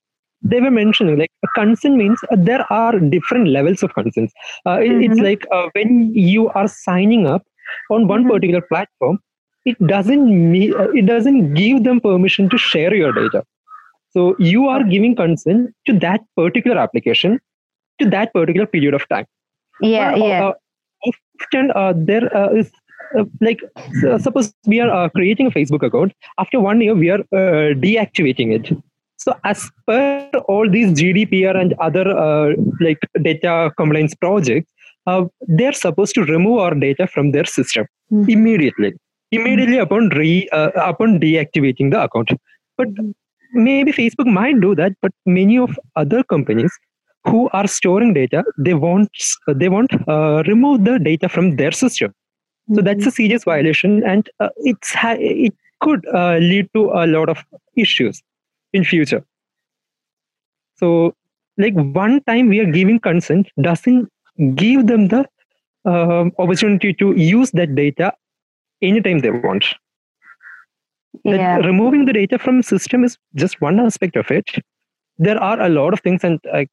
they 0.47 0.59
were 0.61 0.69
mentioning 0.69 1.17
like 1.17 1.31
a 1.43 1.47
consent 1.55 1.95
means 1.95 2.19
uh, 2.31 2.35
there 2.37 2.63
are 2.71 2.99
different 2.99 3.47
levels 3.47 3.81
of 3.81 3.93
consents. 3.95 4.31
Uh, 4.65 4.77
it- 4.79 5.01
It's 5.05 5.19
like 5.19 5.45
uh, 5.51 5.69
when 5.73 6.13
you 6.13 6.49
are 6.49 6.67
signing 6.67 7.25
up 7.25 7.43
on 7.89 8.07
one 8.07 8.25
Mhm. 8.25 8.29
particular 8.33 8.61
platform, 8.61 9.17
it 9.65 9.77
doesn't 9.93 10.25
me- 10.51 10.73
uh, 10.73 10.89
it 11.01 11.05
doesn't 11.07 11.53
give 11.55 11.83
them 11.83 11.99
permission 11.99 12.49
to 12.49 12.57
share 12.57 12.93
your 12.93 13.11
data. 13.11 13.43
So 14.15 14.23
you 14.39 14.67
are 14.73 14.83
giving 14.83 15.15
consent 15.15 15.71
to 15.87 15.93
that 16.05 16.21
particular 16.41 16.77
application 16.85 17.39
to 18.01 18.09
that 18.15 18.33
particular 18.33 18.67
period 18.75 18.93
of 18.99 19.07
time. 19.13 19.25
yeah, 19.81 20.11
Uh, 20.13 20.25
yeah. 20.25 20.43
uh, 20.47 20.53
often 21.11 21.71
uh, 21.83 21.93
there 22.09 22.25
uh, 22.41 22.49
is 22.61 22.71
uh, 23.19 23.23
like 23.47 23.59
suppose 24.25 24.53
we 24.73 24.79
are 24.83 24.89
uh, 24.99 25.09
creating 25.17 25.47
a 25.47 25.51
Facebook 25.55 25.83
account. 25.87 26.13
After 26.43 26.59
one 26.59 26.81
year, 26.85 26.95
we 27.01 27.09
are 27.15 27.19
uh, 27.41 27.73
deactivating 27.87 28.53
it. 28.59 28.71
So 29.25 29.33
as 29.43 29.65
per 29.89 30.29
all 30.53 30.69
these 30.69 30.93
GDPR 31.01 31.55
and 31.59 31.73
other 31.89 32.05
uh, 32.25 32.53
like 32.87 32.99
data 33.27 33.71
compliance 33.77 34.15
projects, 34.15 34.71
uh, 35.07 35.25
they're 35.59 35.77
supposed 35.81 36.15
to 36.15 36.23
remove 36.31 36.59
our 36.59 36.73
data 36.87 37.07
from 37.17 37.31
their 37.37 37.45
system 37.57 37.85
Mhm. 38.11 38.29
immediately. 38.37 38.93
Immediately 39.31 39.77
upon 39.85 40.09
re 40.21 40.33
uh, 40.57 40.71
upon 40.93 41.19
deactivating 41.27 41.91
the 41.93 42.01
account. 42.07 42.33
But 42.77 42.89
maybe 43.55 43.91
Facebook 43.91 44.27
might 44.27 44.59
do 44.61 44.75
that, 44.75 44.93
but 45.01 45.11
many 45.25 45.57
of 45.57 45.79
other 45.95 46.23
companies 46.23 46.71
who 47.25 47.49
are 47.53 47.67
storing 47.67 48.13
data, 48.13 48.43
they 48.57 48.73
want 48.73 49.09
they 49.47 49.69
want 49.69 49.91
uh, 50.07 50.43
remove 50.47 50.85
the 50.85 50.99
data 50.99 51.29
from 51.29 51.55
their 51.55 51.71
system. 51.71 52.13
So 52.73 52.81
that's 52.81 53.05
a 53.05 53.11
serious 53.11 53.43
violation, 53.43 54.03
and 54.03 54.29
uh, 54.39 54.49
it's 54.57 54.93
ha- 54.93 55.17
it 55.19 55.53
could 55.81 56.05
uh, 56.13 56.37
lead 56.37 56.69
to 56.75 56.91
a 56.91 57.05
lot 57.07 57.29
of 57.29 57.43
issues 57.75 58.21
in 58.73 58.83
future. 58.83 59.23
So, 60.75 61.13
like 61.57 61.73
one 61.73 62.21
time 62.23 62.49
we 62.49 62.59
are 62.59 62.71
giving 62.71 62.99
consent 62.99 63.49
doesn't 63.61 64.09
give 64.55 64.87
them 64.87 65.07
the 65.07 65.25
um 65.85 66.31
opportunity 66.39 66.93
to 66.93 67.13
use 67.15 67.51
that 67.51 67.75
data 67.75 68.11
anytime 68.81 69.19
they 69.19 69.31
want. 69.31 69.65
Yeah. 71.23 71.57
removing 71.57 72.05
the 72.05 72.13
data 72.13 72.37
from 72.37 72.61
system 72.61 73.03
is 73.03 73.17
just 73.35 73.61
one 73.61 73.79
aspect 73.79 74.15
of 74.15 74.29
it. 74.31 74.49
There 75.17 75.41
are 75.41 75.59
a 75.61 75.69
lot 75.69 75.93
of 75.93 76.01
things, 76.01 76.23
and 76.23 76.39
I 76.53 76.67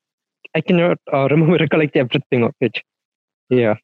I 0.54 0.60
cannot 0.60 0.98
uh, 1.12 1.28
remember 1.30 1.56
recollect 1.56 1.96
everything 1.96 2.44
of 2.44 2.54
it. 2.60 2.78
Yeah. 3.50 3.74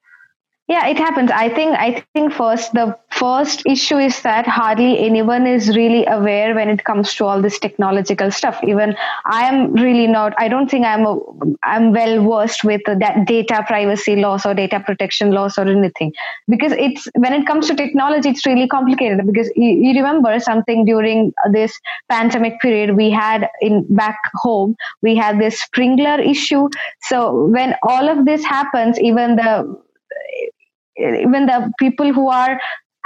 Yeah, 0.69 0.87
it 0.87 0.99
happens. 0.99 1.31
I 1.31 1.49
think 1.49 1.77
I 1.79 2.05
think 2.15 2.33
first 2.33 2.75
the 2.75 2.97
first 3.19 3.63
issue 3.67 3.99
is 3.99 4.23
that 4.23 4.47
hardly 4.47 4.99
anyone 4.99 5.47
is 5.47 5.77
really 5.77 6.07
aware 6.07 6.55
when 6.55 6.69
it 6.69 6.85
comes 6.85 7.15
to 7.15 7.25
all 7.25 7.43
this 7.43 7.59
technological 7.59 8.31
stuff. 8.31 8.59
Even 8.63 8.95
I 9.27 9.43
am 9.45 9.73
really 9.73 10.07
not. 10.07 10.35
I 10.39 10.49
don't 10.49 10.71
think 10.71 10.87
I'm 10.87 11.05
a, 11.05 11.19
I'm 11.63 11.93
well 11.93 12.23
versed 12.29 12.65
with 12.65 12.83
that 12.87 13.27
data 13.27 13.65
privacy 13.67 14.17
laws 14.17 14.47
or 14.47 14.55
data 14.55 14.81
protection 14.81 15.33
laws 15.33 15.59
or 15.59 15.67
anything 15.69 16.13
because 16.47 16.73
it's 16.73 17.09
when 17.17 17.33
it 17.33 17.47
comes 17.47 17.67
to 17.69 17.75
technology, 17.75 18.29
it's 18.29 18.47
really 18.47 18.69
complicated. 18.69 19.27
Because 19.27 19.51
you, 19.57 19.71
you 19.71 19.95
remember 19.97 20.39
something 20.39 20.85
during 20.85 21.33
this 21.53 21.79
pandemic 22.09 22.61
period 22.61 22.97
we 22.97 23.11
had 23.11 23.49
in 23.61 23.85
back 23.95 24.19
home, 24.35 24.77
we 25.03 25.17
had 25.17 25.41
this 25.41 25.65
Sprinklr 25.67 26.25
issue. 26.25 26.69
So 27.03 27.47
when 27.47 27.75
all 27.83 28.09
of 28.09 28.25
this 28.25 28.45
happens, 28.45 28.99
even 29.01 29.37
the 29.37 29.77
even 30.99 31.47
the 31.47 31.73
people 31.79 32.13
who 32.13 32.29
are 32.29 32.59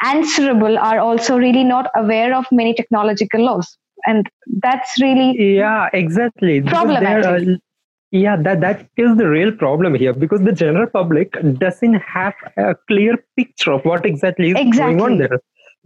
answerable 0.04 0.78
are 0.78 0.98
also 0.98 1.36
really 1.38 1.64
not 1.64 1.90
aware 1.96 2.34
of 2.34 2.46
many 2.52 2.74
technological 2.74 3.44
laws. 3.44 3.76
And 4.06 4.26
that's 4.62 5.00
really 5.00 5.56
yeah 5.56 5.88
exactly. 5.92 6.60
Problematic. 6.62 7.24
are- 7.48 7.58
yeah 8.10 8.36
that 8.36 8.60
that 8.60 8.80
is 8.96 9.16
the 9.16 9.28
real 9.28 9.52
problem 9.52 9.94
here. 9.94 10.12
Because 10.12 10.42
the 10.42 10.52
general 10.52 10.86
public 10.86 11.36
doesn't 11.58 11.94
have 11.94 12.34
a 12.56 12.74
clear 12.88 13.16
picture 13.36 13.72
of 13.72 13.84
what 13.84 14.04
exactly 14.04 14.50
is 14.50 14.76
going 14.78 15.00
on 15.00 15.18
there. 15.18 15.38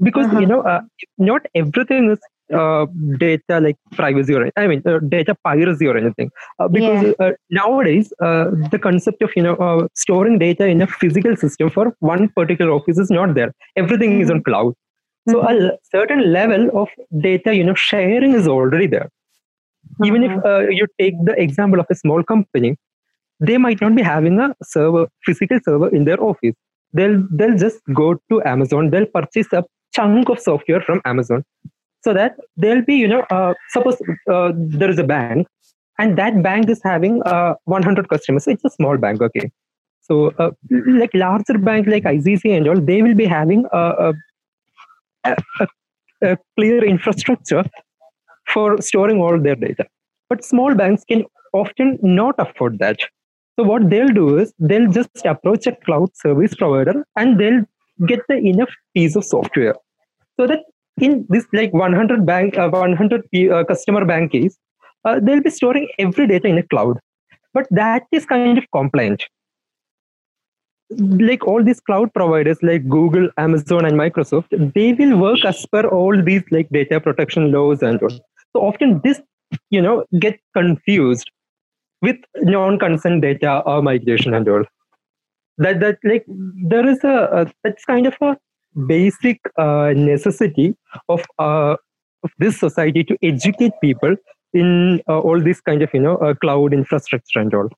Because 0.02 0.26
Uh-huh. 0.26 0.40
you 0.40 0.46
know 0.46 0.62
uh, 0.62 0.80
not 1.18 1.42
everything 1.54 2.10
is 2.10 2.18
uh, 2.52 2.86
data 3.18 3.60
like 3.60 3.76
privacy 3.92 4.34
or 4.34 4.50
i 4.56 4.66
mean 4.66 4.82
uh, 4.86 4.98
data 5.08 5.34
piracy 5.44 5.86
or 5.86 5.96
anything. 5.96 6.30
Uh, 6.58 6.68
because 6.68 7.14
uh, 7.20 7.32
nowadays 7.50 8.12
uh, 8.22 8.50
the 8.70 8.78
concept 8.78 9.22
of 9.22 9.30
you 9.36 9.42
know 9.42 9.54
uh, 9.56 9.86
storing 9.94 10.38
data 10.38 10.66
in 10.66 10.82
a 10.82 10.86
physical 10.86 11.36
system 11.36 11.70
for 11.70 11.94
one 12.00 12.28
particular 12.30 12.72
office 12.72 12.98
is 12.98 13.10
not 13.10 13.34
there. 13.34 13.52
Everything 13.76 14.20
is 14.20 14.30
on 14.30 14.42
cloud. 14.42 14.74
So 15.28 15.42
a 15.42 15.50
l- 15.52 15.78
certain 15.90 16.32
level 16.32 16.70
of 16.74 16.88
data 17.20 17.54
you 17.54 17.64
know 17.64 17.74
sharing 17.74 18.34
is 18.34 18.46
already 18.46 18.86
there. 18.86 19.10
Even 20.04 20.22
if 20.24 20.44
uh, 20.44 20.68
you 20.68 20.86
take 21.00 21.14
the 21.24 21.32
example 21.40 21.80
of 21.80 21.86
a 21.90 21.94
small 21.94 22.22
company 22.22 22.76
they 23.40 23.58
might 23.58 23.80
not 23.80 23.94
be 23.94 24.02
having 24.02 24.38
a 24.40 24.54
server 24.62 25.08
physical 25.24 25.58
server 25.64 25.88
in 25.94 26.04
their 26.04 26.22
office. 26.22 26.54
They'll 26.92 27.22
they'll 27.30 27.56
just 27.56 27.80
go 27.92 28.14
to 28.30 28.42
amazon. 28.44 28.90
They'll 28.90 29.06
purchase 29.06 29.52
a 29.52 29.64
chunk 29.94 30.28
of 30.28 30.38
software 30.40 30.80
from 30.80 31.00
amazon 31.04 31.44
so 32.06 32.14
that 32.18 32.40
there'll 32.56 32.86
be 32.90 32.96
you 33.02 33.08
know 33.12 33.22
uh, 33.36 33.52
suppose 33.76 34.00
uh, 34.34 34.52
there 34.82 34.90
is 34.94 34.98
a 35.04 35.08
bank 35.12 35.46
and 35.98 36.18
that 36.22 36.42
bank 36.48 36.70
is 36.74 36.82
having 36.90 37.22
uh, 37.34 37.54
100 37.64 38.08
customers 38.14 38.46
it's 38.54 38.68
a 38.70 38.74
small 38.78 38.98
bank 39.06 39.22
okay 39.28 39.46
so 40.08 40.32
uh, 40.38 40.50
like 41.02 41.14
larger 41.14 41.58
bank 41.70 41.88
like 41.94 42.04
icici 42.14 42.56
and 42.56 42.68
all 42.68 42.80
they 42.90 43.00
will 43.02 43.18
be 43.22 43.26
having 43.38 43.64
a, 43.72 43.84
a, 44.06 44.14
a, 45.24 45.36
a, 45.60 45.66
a 46.30 46.36
clear 46.56 46.84
infrastructure 46.84 47.64
for 48.52 48.80
storing 48.80 49.20
all 49.20 49.38
their 49.38 49.56
data. 49.56 49.86
But 50.28 50.44
small 50.44 50.74
banks 50.74 51.04
can 51.04 51.24
often 51.52 51.98
not 52.02 52.34
afford 52.38 52.78
that. 52.78 53.00
So 53.58 53.64
what 53.64 53.90
they'll 53.90 54.08
do 54.08 54.38
is 54.38 54.52
they'll 54.58 54.90
just 54.90 55.24
approach 55.24 55.66
a 55.66 55.74
cloud 55.84 56.10
service 56.14 56.54
provider 56.54 57.04
and 57.16 57.40
they'll 57.40 57.64
get 58.06 58.20
the 58.28 58.36
enough 58.36 58.70
piece 58.94 59.16
of 59.16 59.24
software 59.24 59.74
so 60.38 60.46
that 60.46 60.60
in 61.00 61.26
this 61.28 61.46
like 61.52 61.72
100 61.72 62.24
bank 62.26 62.56
uh, 62.56 62.68
100 62.68 63.30
p- 63.30 63.50
uh, 63.50 63.64
customer 63.64 64.04
bank 64.04 64.32
case 64.32 64.58
uh, 65.04 65.20
they'll 65.20 65.42
be 65.42 65.50
storing 65.50 65.88
every 65.98 66.26
data 66.26 66.48
in 66.48 66.58
a 66.58 66.62
cloud. 66.62 66.98
But 67.54 67.66
that 67.70 68.04
is 68.12 68.26
kind 68.26 68.58
of 68.58 68.64
compliant. 68.72 69.24
Like 70.90 71.46
all 71.46 71.64
these 71.64 71.80
cloud 71.80 72.12
providers 72.14 72.58
like 72.62 72.88
google 72.88 73.28
amazon 73.38 73.84
and 73.84 73.98
microsoft 73.98 74.52
they 74.74 74.92
will 74.92 75.16
work 75.18 75.44
as 75.44 75.66
per 75.66 75.84
all 75.88 76.22
these 76.22 76.44
like 76.52 76.68
data 76.70 77.00
protection 77.00 77.50
laws 77.50 77.82
and 77.82 78.00
all. 78.02 78.10
So 78.10 78.62
often 78.62 79.00
this 79.02 79.20
you 79.70 79.82
know 79.82 80.04
get 80.20 80.38
confused 80.54 81.30
with 82.02 82.16
non-consent 82.36 83.22
data 83.22 83.62
or 83.66 83.82
migration 83.82 84.34
and 84.34 84.48
all. 84.48 84.64
That 85.58 85.80
that 85.80 85.98
like 86.04 86.24
there 86.28 86.86
is 86.86 87.02
a, 87.02 87.16
a 87.32 87.52
that's 87.64 87.84
kind 87.84 88.06
of 88.06 88.14
a 88.20 88.36
basic 88.86 89.40
uh, 89.58 89.92
necessity 89.96 90.74
of 91.08 91.24
uh, 91.38 91.76
of 92.22 92.30
this 92.38 92.58
society 92.58 93.04
to 93.04 93.16
educate 93.22 93.72
people 93.80 94.16
in 94.52 95.00
uh, 95.08 95.18
all 95.18 95.40
this 95.40 95.60
kind 95.60 95.82
of 95.82 95.90
you 95.92 96.00
know 96.00 96.16
uh, 96.16 96.34
cloud 96.34 96.72
infrastructure 96.72 97.40
and 97.40 97.54
all. 97.54 97.68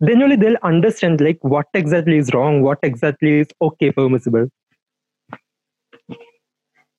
Then 0.00 0.22
only 0.22 0.36
they'll 0.36 0.56
understand 0.62 1.20
like 1.20 1.38
what 1.42 1.66
exactly 1.74 2.16
is 2.16 2.32
wrong 2.32 2.62
what 2.62 2.78
exactly 2.82 3.40
is 3.40 3.48
okay 3.60 3.90
permissible. 3.90 4.48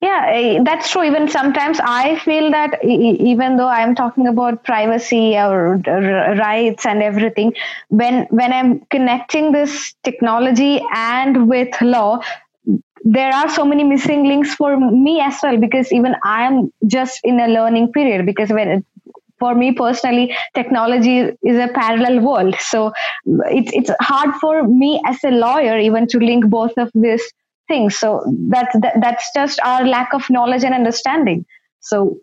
Yeah 0.00 0.62
that's 0.64 0.90
true. 0.90 1.04
Even 1.04 1.28
sometimes 1.28 1.80
i 1.80 2.18
feel 2.18 2.50
that 2.50 2.84
even 2.84 3.56
though 3.56 3.68
i'm 3.68 3.94
talking 3.94 4.26
about 4.26 4.64
privacy 4.64 5.36
or 5.36 5.76
rights 6.38 6.86
and 6.86 7.02
everything 7.02 7.52
when 7.88 8.26
when 8.30 8.52
i'm 8.52 8.80
connecting 8.90 9.52
this 9.52 9.94
technology 10.02 10.82
and 10.92 11.48
with 11.48 11.80
law 11.80 12.20
there 13.04 13.32
are 13.32 13.48
so 13.48 13.64
many 13.64 13.82
missing 13.82 14.24
links 14.24 14.54
for 14.54 14.78
me 14.78 15.20
as 15.20 15.38
well 15.42 15.56
because 15.56 15.92
even 15.92 16.14
i 16.24 16.44
am 16.44 16.70
just 16.86 17.20
in 17.24 17.40
a 17.40 17.48
learning 17.48 17.90
period 17.92 18.24
because 18.24 18.50
when 18.50 18.84
for 19.42 19.54
me 19.60 19.72
personally 19.72 20.26
technology 20.54 21.16
is 21.52 21.56
a 21.66 21.68
parallel 21.78 22.20
world. 22.26 22.58
So 22.72 22.92
it's 23.60 23.72
it's 23.80 23.90
hard 24.10 24.36
for 24.42 24.54
me 24.82 24.90
as 25.12 25.24
a 25.30 25.32
lawyer 25.44 25.78
even 25.86 26.06
to 26.12 26.20
link 26.30 26.48
both 26.58 26.78
of 26.84 26.92
these 27.06 27.26
things. 27.72 27.98
So 28.04 28.10
that's 28.54 28.80
that, 28.84 29.00
that's 29.06 29.32
just 29.40 29.64
our 29.72 29.84
lack 29.96 30.14
of 30.20 30.30
knowledge 30.38 30.68
and 30.70 30.78
understanding. 30.80 31.44
So 31.80 32.18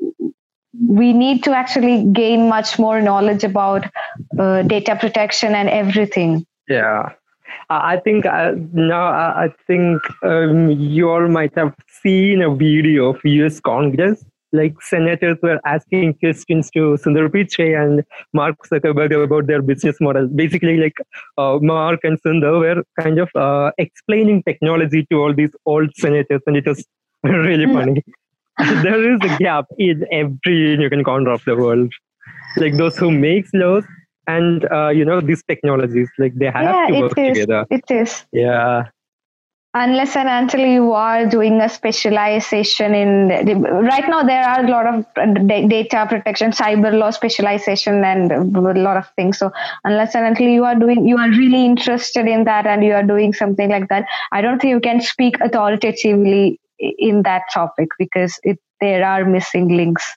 we 1.02 1.12
need 1.21 1.43
to 1.43 1.56
actually 1.62 1.95
gain 2.23 2.47
much 2.47 2.80
more 2.80 3.02
knowledge 3.02 3.43
about 3.43 3.88
uh, 4.39 4.62
data 4.75 4.95
protection 5.06 5.56
and 5.56 5.78
everything. 5.84 6.45
Yeah 6.69 7.18
i 7.69 7.98
think 7.98 8.26
uh, 8.26 8.52
now 8.74 9.04
i 9.08 9.26
I 9.43 9.50
think 9.67 10.02
um, 10.32 10.69
you 10.95 11.10
all 11.10 11.28
might 11.36 11.56
have 11.60 11.74
seen 12.02 12.41
a 12.41 12.50
video 12.56 13.06
of 13.13 13.24
us 13.26 13.60
congress. 13.60 14.26
Like 14.52 14.82
senators 14.82 15.38
were 15.43 15.60
asking 15.72 16.13
questions 16.24 16.69
to 16.76 16.84
sundar 17.04 17.26
pichai 17.36 17.67
and 17.82 18.04
mark 18.39 18.56
zuckerberg 18.72 19.13
about 19.24 19.45
their 19.48 19.62
business 19.62 20.00
model. 20.08 20.28
Basically 20.41 20.78
like 20.84 20.98
uh, 21.38 21.60
mark 21.72 22.00
and 22.04 22.22
sundar 22.24 22.54
were 22.63 22.84
kind 23.02 23.19
of 23.26 23.30
uh, 23.36 23.72
explaining 23.78 24.41
technology 24.50 25.06
to 25.12 25.19
all 25.22 25.34
these 25.41 25.56
old 25.65 25.95
senators 26.06 26.41
and 26.48 26.58
it 26.58 26.67
was 26.74 26.84
really 27.24 27.67
Mm. 27.67 27.78
funny. 27.80 28.04
There 28.88 29.13
is 29.13 29.19
a 29.30 29.38
gap 29.38 29.65
in 29.78 30.06
every 30.12 30.58
you 30.84 30.89
can 30.89 31.04
corner 31.04 31.32
of 31.32 31.43
the 31.45 31.56
world. 31.56 31.93
Like 32.58 32.78
those 32.78 32.98
who 32.98 33.12
makes 33.12 33.50
laws 33.54 33.86
and 34.36 34.72
uh, 34.72 34.89
you 34.89 35.06
know 35.06 35.20
these 35.22 35.44
technologies 35.44 36.10
like 36.18 36.36
they 36.36 36.52
have 36.58 36.63
yeah 36.63 36.88
to 36.88 37.02
work 37.02 37.18
is. 37.18 37.28
together. 37.28 37.65
It 37.70 37.89
is. 37.89 38.24
Yeah. 38.32 38.89
Unless 39.76 40.15
and 40.15 40.28
until 40.28 40.65
you 40.65 40.94
are 40.94 41.28
doing 41.28 41.62
a 41.62 41.70
specialization 41.70 42.96
in 42.96 43.12
right 43.88 44.08
now 44.13 44.24
there 44.24 44.44
are 44.44 44.65
a 44.65 44.68
lot 44.68 44.88
of 44.92 45.06
data 45.48 46.08
protection 46.10 46.52
cyber 46.52 46.92
law 47.02 47.12
specialization 47.12 48.04
and 48.04 48.32
a 48.32 48.74
lot 48.88 48.98
of 48.98 49.08
things. 49.15 49.38
So 49.38 49.52
unless 49.84 50.15
and 50.15 50.26
until 50.26 50.48
you 50.48 50.65
are 50.65 50.76
doing 50.76 51.08
you 51.08 51.18
are 51.18 51.30
really 51.30 51.65
interested 51.65 52.26
in 52.28 52.46
that 52.46 52.65
and 52.65 52.84
you 52.84 52.94
are 52.94 53.04
doing 53.04 53.34
something 53.34 53.70
like 53.70 53.88
that 53.89 54.06
i 54.32 54.42
don't 54.42 54.60
think 54.60 54.72
you 54.72 54.80
can 54.80 55.02
speak 55.02 55.39
authoritatively 55.39 56.60
in 56.80 57.24
that 57.24 57.44
topic 57.54 57.89
because 57.98 58.39
it 58.44 58.60
there 58.82 59.06
are 59.06 59.26
missing 59.26 59.70
links 59.76 60.15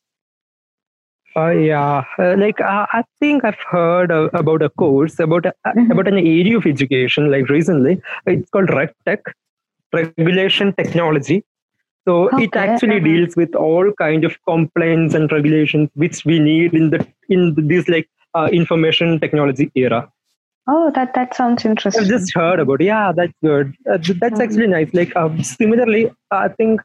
uh, 1.37 1.51
yeah 1.51 2.05
uh, 2.19 2.35
like 2.37 2.61
uh, 2.61 2.87
i 2.93 3.03
think 3.21 3.45
i've 3.45 3.63
heard 3.71 4.11
uh, 4.13 4.29
about 4.43 4.63
a 4.63 4.71
course 4.83 5.19
about 5.27 5.47
a, 5.47 5.53
Mhm. 5.71 5.91
about 5.95 6.09
an 6.13 6.19
area 6.19 6.57
of 6.59 6.67
education 6.67 7.31
like 7.35 7.49
recently 7.49 7.95
it's 8.27 8.51
called 8.51 8.69
regtech 8.79 9.33
regulation 9.93 10.73
technology 10.81 11.39
so 12.09 12.15
it 12.45 12.57
actually 12.57 12.97
uh-huh. 12.97 13.09
deals 13.11 13.37
with 13.37 13.55
all 13.55 13.93
kind 14.05 14.25
of 14.25 14.37
complaints 14.53 15.15
and 15.15 15.33
regulations 15.33 15.89
which 15.95 16.25
we 16.25 16.39
need 16.39 16.75
in 16.75 16.91
the 16.91 17.01
in 17.29 17.55
this 17.73 17.89
like 17.89 18.09
uh, 18.35 18.49
information 18.61 19.19
technology 19.25 19.71
era 19.75 20.01
oh 20.69 20.91
that 20.97 21.15
that 21.15 21.35
sounds 21.35 21.65
interesting. 21.69 22.03
I've 22.05 22.09
just 22.09 22.33
heard 22.35 22.61
about. 22.61 22.81
It. 22.81 22.85
Yeah, 22.87 23.13
that's 23.19 23.33
good. 23.47 23.75
Uh, 23.91 23.99
th- 23.99 24.19
that's 24.21 24.39
Mhm. 24.39 24.45
actually 24.45 24.67
nice. 24.73 24.91
Like 24.99 25.15
um, 25.23 25.43
similarly, 25.43 26.03
I 26.31 26.49
think 26.59 26.81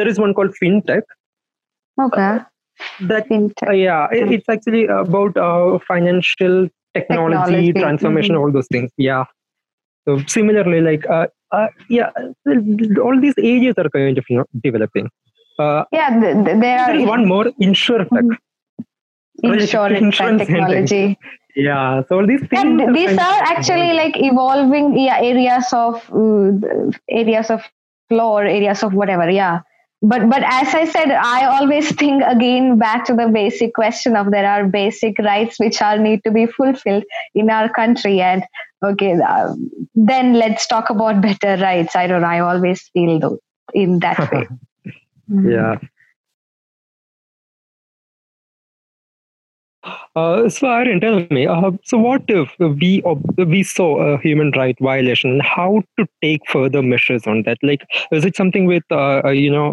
there 0.00 0.06
is 0.12 0.18
one 0.24 0.34
called 0.38 0.52
fintech. 0.62 1.06
okay 2.06 2.26
That 3.00 3.26
uh, 3.66 3.72
yeah, 3.72 4.08
it, 4.12 4.30
it's 4.30 4.48
actually 4.48 4.86
about 4.86 5.36
uh, 5.36 5.78
financial 5.86 6.68
technology, 6.94 7.38
Technology, 7.38 7.72
transformation, 7.72 8.34
mhm. 8.34 8.40
all 8.40 8.52
those 8.52 8.66
things. 8.68 8.90
Yeah. 8.96 9.24
So 10.06 10.18
similarly, 10.26 10.80
like 10.80 11.08
uh, 11.08 11.26
uh, 11.52 11.68
yeah, 11.88 12.10
all 13.02 13.20
these 13.20 13.34
areas 13.38 13.74
are 13.78 13.88
kind 13.90 14.16
of 14.18 14.24
you 14.28 14.38
know 14.38 14.44
developing. 14.62 15.08
Uh, 15.58 15.84
yeah 15.92 16.10
th- 16.20 16.44
th- 16.44 16.60
there 16.60 16.78
are 16.78 17.06
one 17.06 17.26
more. 17.26 17.44
Mhm. 17.44 17.54
insurance 17.58 18.08
and 18.12 18.36
insurance 19.42 20.20
and 20.20 20.38
technology 20.38 21.18
Yeah. 21.56 22.02
So 22.08 22.18
all 22.18 22.26
these 22.26 22.40
things. 22.40 22.62
th- 22.62 22.88
are 22.88 22.92
these 22.92 23.18
are 23.18 23.40
actually 23.52 23.92
like 23.94 24.14
evolving 24.16 24.96
yeah, 24.98 25.18
areas 25.20 25.72
of 25.72 25.94
uh, 26.12 26.52
areas 27.10 27.50
of 27.50 27.62
law 28.10 28.38
or 28.38 28.44
areas 28.44 28.82
of 28.82 28.94
whatever 28.94 29.28
yeah 29.30 29.60
but 30.00 30.28
but 30.30 30.42
as 30.44 30.74
i 30.74 30.84
said 30.84 31.10
i 31.10 31.44
always 31.46 31.90
think 32.02 32.22
again 32.22 32.78
back 32.78 33.04
to 33.04 33.14
the 33.14 33.28
basic 33.28 33.74
question 33.74 34.16
of 34.16 34.30
there 34.30 34.48
are 34.48 34.66
basic 34.66 35.18
rights 35.18 35.58
which 35.58 35.82
are 35.82 35.98
need 35.98 36.22
to 36.22 36.30
be 36.30 36.46
fulfilled 36.46 37.04
in 37.34 37.50
our 37.50 37.68
country 37.68 38.20
and 38.20 38.44
okay 38.84 39.14
uh, 39.26 39.54
then 39.94 40.34
let's 40.34 40.66
talk 40.66 40.90
about 40.90 41.20
better 41.28 41.60
rights. 41.62 41.96
I 41.96 42.06
don't 42.06 42.22
know 42.22 42.28
i 42.28 42.40
always 42.40 42.88
feel 42.92 43.18
though 43.18 43.38
in 43.74 43.98
that 44.00 44.32
way. 44.32 44.46
Yeah 45.52 45.78
Uh, 50.18 50.48
so 50.48 50.68
tell 51.00 51.26
me. 51.30 51.46
Uh, 51.46 51.70
so 51.84 51.98
what 51.98 52.22
if 52.28 52.54
we 52.58 53.02
we 53.36 53.62
saw 53.62 53.88
a 54.06 54.18
human 54.18 54.52
right 54.60 54.76
violation? 54.80 55.40
How 55.40 55.82
to 55.98 56.06
take 56.22 56.48
further 56.54 56.82
measures 56.82 57.26
on 57.26 57.42
that? 57.48 57.58
Like, 57.62 57.84
is 58.10 58.24
it 58.24 58.36
something 58.36 58.66
with 58.66 58.84
uh, 58.90 59.22
uh 59.24 59.34
you 59.44 59.50
know 59.56 59.66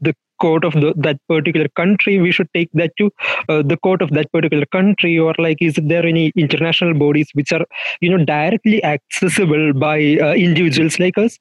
the 0.00 0.14
court 0.40 0.64
of 0.64 0.74
the, 0.74 0.92
that 0.96 1.18
particular 1.28 1.68
country 1.76 2.18
we 2.18 2.30
should 2.30 2.48
take 2.54 2.70
that 2.72 2.92
to 2.98 3.10
uh, 3.48 3.62
the 3.62 3.76
court 3.76 4.02
of 4.02 4.10
that 4.10 4.30
particular 4.32 4.66
country 4.66 5.18
or 5.18 5.34
like 5.38 5.60
is 5.60 5.78
there 5.82 6.06
any 6.06 6.32
international 6.36 6.94
bodies 6.94 7.28
which 7.34 7.52
are 7.52 7.64
you 8.00 8.10
know 8.10 8.24
directly 8.24 8.82
accessible 8.84 9.72
by 9.72 9.96
uh, 10.26 10.32
individuals 10.34 10.98
like 11.00 11.18
us 11.18 11.38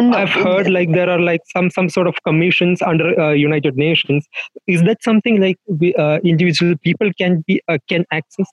no, 0.00 0.16
I've 0.16 0.30
heard 0.30 0.70
like 0.70 0.92
there 0.92 1.10
are 1.10 1.20
like 1.20 1.42
some 1.52 1.70
some 1.70 1.88
sort 1.88 2.06
of 2.06 2.14
commissions 2.24 2.80
under 2.82 3.18
uh, 3.20 3.32
United 3.32 3.76
Nations. 3.76 4.26
Is 4.66 4.82
that 4.82 5.02
something 5.02 5.40
like 5.40 5.58
we, 5.66 5.94
uh, 5.94 6.18
individual 6.24 6.76
people 6.82 7.10
can 7.18 7.44
be 7.46 7.60
uh, 7.68 7.78
can 7.88 8.04
access? 8.10 8.46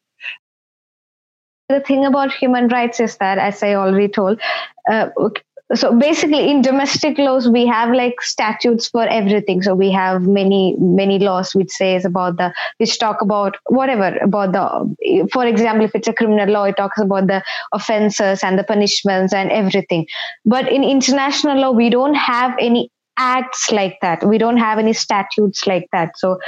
The 1.69 1.79
thing 1.79 2.03
about 2.03 2.33
human 2.33 2.67
rights 2.67 2.99
is 2.99 3.17
that, 3.17 3.37
as 3.37 3.61
I 3.61 3.75
already 3.75 4.07
told, 4.07 4.41
uh, 4.91 5.09
so 5.75 5.95
basically 5.97 6.49
in 6.49 6.61
domestic 6.61 7.17
laws 7.17 7.47
we 7.47 7.65
have 7.67 7.93
like 7.93 8.21
statutes 8.21 8.87
for 8.89 9.07
everything. 9.07 9.61
So 9.61 9.75
we 9.75 9.91
have 9.91 10.23
many 10.23 10.75
many 10.79 11.19
laws 11.19 11.53
which 11.53 11.69
says 11.69 12.05
about 12.05 12.37
the 12.37 12.53
which 12.77 12.97
talk 12.97 13.21
about 13.21 13.57
whatever 13.67 14.17
about 14.17 14.51
the 14.53 15.27
for 15.31 15.45
example 15.45 15.85
if 15.85 15.93
it's 15.93 16.07
a 16.07 16.13
criminal 16.13 16.49
law 16.49 16.63
it 16.63 16.77
talks 16.77 16.99
about 16.99 17.27
the 17.27 17.43
offenses 17.73 18.43
and 18.43 18.57
the 18.57 18.63
punishments 18.63 19.33
and 19.33 19.51
everything. 19.51 20.07
But 20.45 20.71
in 20.71 20.83
international 20.83 21.59
law 21.59 21.71
we 21.71 21.89
don't 21.89 22.15
have 22.15 22.55
any 22.59 22.91
acts 23.17 23.69
like 23.71 23.97
that. 24.01 24.25
We 24.25 24.37
don't 24.37 24.57
have 24.57 24.79
any 24.79 24.93
statutes 24.93 25.67
like 25.67 25.87
that. 25.91 26.13
So 26.15 26.39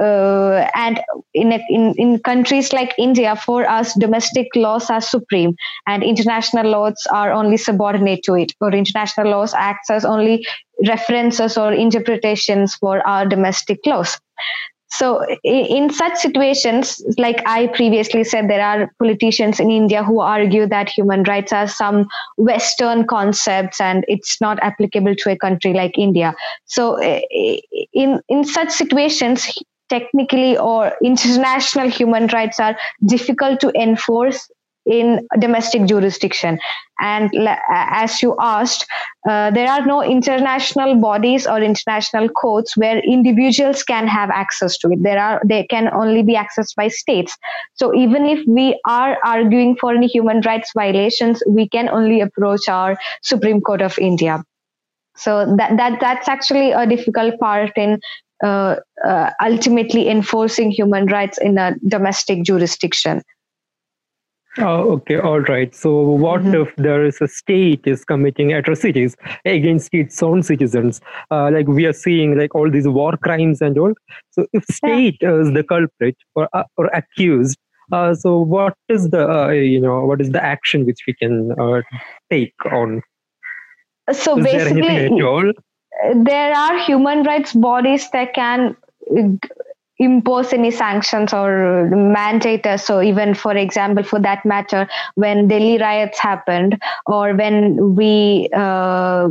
uh, 0.00 0.68
and 0.74 1.00
in, 1.34 1.52
in 1.52 1.94
in 1.96 2.18
countries 2.20 2.72
like 2.72 2.94
India, 2.98 3.34
for 3.36 3.68
us, 3.68 3.94
domestic 3.94 4.48
laws 4.54 4.90
are 4.90 5.00
supreme, 5.00 5.54
and 5.86 6.02
international 6.02 6.70
laws 6.70 7.06
are 7.12 7.32
only 7.32 7.56
subordinate 7.56 8.22
to 8.24 8.34
it. 8.34 8.52
Or 8.60 8.72
international 8.72 9.30
laws 9.30 9.54
acts 9.54 9.90
as 9.90 10.04
only 10.04 10.46
references 10.86 11.56
or 11.56 11.72
interpretations 11.72 12.74
for 12.74 13.06
our 13.06 13.26
domestic 13.26 13.80
laws. 13.86 14.18
So, 14.90 15.24
in 15.44 15.90
such 15.92 16.16
situations, 16.16 17.02
like 17.18 17.42
I 17.46 17.66
previously 17.68 18.24
said, 18.24 18.48
there 18.48 18.64
are 18.64 18.90
politicians 18.98 19.60
in 19.60 19.70
India 19.70 20.02
who 20.02 20.20
argue 20.20 20.66
that 20.66 20.88
human 20.88 21.24
rights 21.24 21.52
are 21.52 21.68
some 21.68 22.08
Western 22.36 23.06
concepts 23.06 23.80
and 23.80 24.04
it's 24.08 24.40
not 24.40 24.58
applicable 24.62 25.14
to 25.14 25.30
a 25.30 25.36
country 25.36 25.74
like 25.74 25.98
India. 25.98 26.34
So, 26.64 26.98
in 27.92 28.20
in 28.28 28.44
such 28.44 28.70
situations, 28.70 29.46
technically 29.88 30.56
or 30.56 30.92
international 31.02 31.88
human 31.90 32.26
rights 32.28 32.60
are 32.60 32.76
difficult 33.06 33.60
to 33.60 33.70
enforce 33.80 34.48
in 34.88 35.26
domestic 35.38 35.84
jurisdiction. 35.86 36.58
And 37.00 37.30
as 37.70 38.22
you 38.22 38.34
asked, 38.40 38.86
uh, 39.28 39.50
there 39.50 39.70
are 39.70 39.84
no 39.84 40.02
international 40.02 40.96
bodies 40.96 41.46
or 41.46 41.60
international 41.60 42.28
courts 42.30 42.76
where 42.76 42.98
individuals 43.00 43.82
can 43.82 44.08
have 44.08 44.30
access 44.30 44.78
to 44.78 44.88
it. 44.90 45.02
There 45.02 45.20
are 45.20 45.40
they 45.44 45.66
can 45.66 45.90
only 45.92 46.22
be 46.22 46.34
accessed 46.34 46.74
by 46.74 46.88
states. 46.88 47.36
So 47.74 47.94
even 47.94 48.24
if 48.24 48.44
we 48.48 48.80
are 48.86 49.18
arguing 49.24 49.76
for 49.76 49.94
any 49.94 50.06
human 50.06 50.40
rights 50.40 50.72
violations, 50.74 51.42
we 51.46 51.68
can 51.68 51.88
only 51.88 52.20
approach 52.20 52.68
our 52.68 52.96
Supreme 53.22 53.60
Court 53.60 53.82
of 53.82 53.98
India. 53.98 54.42
So 55.16 55.54
that 55.56 55.76
that 55.76 56.00
that's 56.00 56.28
actually 56.28 56.72
a 56.72 56.86
difficult 56.86 57.38
part 57.38 57.72
in 57.76 58.00
uh, 58.42 58.76
uh, 59.04 59.30
ultimately 59.42 60.08
enforcing 60.08 60.70
human 60.70 61.06
rights 61.06 61.38
in 61.38 61.58
a 61.58 61.74
domestic 61.86 62.42
jurisdiction. 62.44 63.22
Oh, 64.60 64.90
okay, 64.92 65.18
all 65.18 65.40
right. 65.40 65.72
So, 65.72 66.00
what 66.00 66.40
mm-hmm. 66.40 66.62
if 66.62 66.74
there 66.76 67.04
is 67.04 67.20
a 67.20 67.28
state 67.28 67.82
is 67.84 68.04
committing 68.04 68.52
atrocities 68.52 69.16
against 69.44 69.94
its 69.94 70.20
own 70.20 70.42
citizens? 70.42 71.00
Uh, 71.30 71.50
like 71.52 71.68
we 71.68 71.86
are 71.86 71.92
seeing, 71.92 72.36
like 72.36 72.54
all 72.56 72.68
these 72.68 72.88
war 72.88 73.16
crimes 73.16 73.60
and 73.60 73.78
all. 73.78 73.92
So, 74.30 74.46
if 74.52 74.64
state 74.64 75.18
yeah. 75.20 75.40
is 75.40 75.52
the 75.52 75.62
culprit 75.62 76.16
or 76.34 76.48
uh, 76.52 76.64
or 76.76 76.86
accused, 76.86 77.56
uh, 77.92 78.14
so 78.14 78.38
what 78.38 78.74
is 78.88 79.10
the 79.10 79.30
uh, 79.30 79.48
you 79.50 79.80
know 79.80 80.04
what 80.04 80.20
is 80.20 80.30
the 80.30 80.42
action 80.42 80.84
which 80.86 81.04
we 81.06 81.14
can 81.14 81.52
uh, 81.52 81.82
take 82.30 82.54
on? 82.72 83.02
So 84.12 84.38
is 84.38 84.44
basically, 84.44 85.10
there 86.14 86.54
are 86.54 86.78
human 86.78 87.22
rights 87.22 87.52
bodies 87.52 88.10
that 88.10 88.34
can 88.34 88.76
impose 89.98 90.52
any 90.52 90.70
sanctions 90.70 91.32
or 91.32 91.88
mandate 91.90 92.64
us. 92.66 92.86
So 92.86 93.02
even 93.02 93.34
for 93.34 93.56
example, 93.56 94.04
for 94.04 94.20
that 94.20 94.44
matter, 94.44 94.88
when 95.16 95.48
Delhi 95.48 95.78
riots 95.78 96.18
happened 96.18 96.80
or 97.06 97.34
when 97.34 97.96
we 97.96 98.48
uh, 98.54 99.28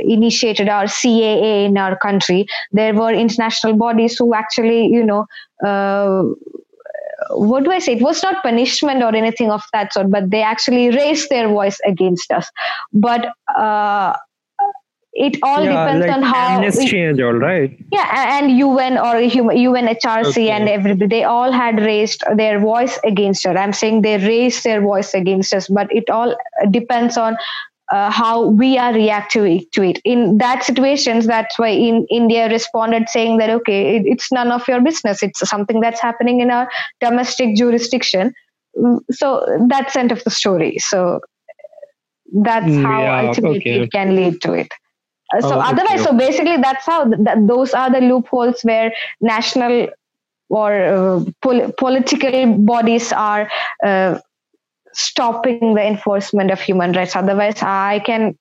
initiated 0.00 0.68
our 0.68 0.84
CAA 0.84 1.66
in 1.66 1.78
our 1.78 1.96
country, 1.96 2.46
there 2.72 2.94
were 2.94 3.12
international 3.12 3.74
bodies 3.74 4.16
who 4.18 4.34
actually, 4.34 4.86
you 4.86 5.04
know, 5.04 5.26
uh, 5.64 6.24
what 7.30 7.64
do 7.64 7.72
I 7.72 7.78
say? 7.78 7.94
It 7.94 8.02
was 8.02 8.22
not 8.22 8.42
punishment 8.42 9.02
or 9.02 9.14
anything 9.14 9.50
of 9.50 9.62
that 9.72 9.92
sort, 9.92 10.10
but 10.10 10.30
they 10.30 10.42
actually 10.42 10.90
raised 10.90 11.28
their 11.30 11.48
voice 11.48 11.78
against 11.84 12.30
us. 12.32 12.50
But 12.92 13.32
uh, 13.56 14.14
it 15.18 15.36
all 15.42 15.64
yeah, 15.64 15.84
depends 15.84 16.06
like 16.06 16.16
on 16.16 16.22
how 16.22 16.48
amnesty 16.56 17.02
and 17.02 17.20
all 17.20 17.34
right? 17.34 17.76
Yeah 17.90 18.38
and 18.38 18.50
un 18.62 18.98
or 18.98 19.14
unhrc 19.16 20.28
okay. 20.30 20.50
and 20.50 20.68
everybody 20.68 21.08
they 21.08 21.24
all 21.24 21.50
had 21.50 21.80
raised 21.80 22.22
their 22.36 22.60
voice 22.60 22.98
against 23.04 23.44
her. 23.44 23.58
I'm 23.58 23.72
saying 23.72 24.02
they 24.02 24.18
raised 24.18 24.62
their 24.62 24.80
voice 24.80 25.14
against 25.14 25.52
us 25.52 25.68
but 25.68 25.92
it 25.92 26.08
all 26.08 26.36
depends 26.70 27.18
on 27.18 27.36
uh, 27.90 28.10
how 28.10 28.46
we 28.46 28.78
are 28.78 28.92
reacting 28.92 29.64
to 29.72 29.82
it. 29.82 30.00
In 30.04 30.38
that 30.38 30.62
situations 30.62 31.26
that's 31.26 31.58
why 31.58 31.70
in 31.70 32.06
india 32.22 32.48
responded 32.48 33.08
saying 33.08 33.38
that 33.38 33.50
okay 33.50 33.96
it, 33.96 34.02
it's 34.06 34.30
none 34.30 34.52
of 34.52 34.68
your 34.68 34.80
business. 34.80 35.22
It's 35.22 35.48
something 35.48 35.80
that's 35.80 36.00
happening 36.00 36.40
in 36.40 36.52
our 36.52 36.68
domestic 37.00 37.56
jurisdiction. 37.56 38.34
Mm, 38.76 39.00
so 39.10 39.28
that's 39.68 39.96
end 39.96 40.12
of 40.12 40.22
the 40.22 40.30
story. 40.30 40.78
So 40.78 41.20
that's 42.32 42.66
mm, 42.66 42.82
how 42.82 43.00
yeah, 43.02 43.28
ultimately 43.28 43.58
okay. 43.58 43.80
it 43.82 43.90
can 43.90 44.14
lead 44.14 44.42
to 44.42 44.52
it 44.52 44.70
so 45.40 45.54
oh, 45.54 45.60
otherwise, 45.60 46.02
so 46.02 46.16
basically, 46.16 46.56
that's 46.56 46.86
how 46.86 47.04
th- 47.04 47.38
those 47.40 47.74
are 47.74 47.90
the 47.90 48.00
loopholes 48.00 48.62
where 48.62 48.92
national 49.20 49.88
or 50.48 50.72
uh, 50.72 51.24
pol- 51.42 51.72
political 51.76 52.56
bodies 52.58 53.12
are 53.12 53.50
uh, 53.84 54.18
stopping 54.94 55.74
the 55.74 55.82
enforcement 55.86 56.50
of 56.50 56.60
human 56.60 56.92
rights. 56.92 57.14
Otherwise, 57.14 57.62
I 57.62 58.00
can 58.06 58.38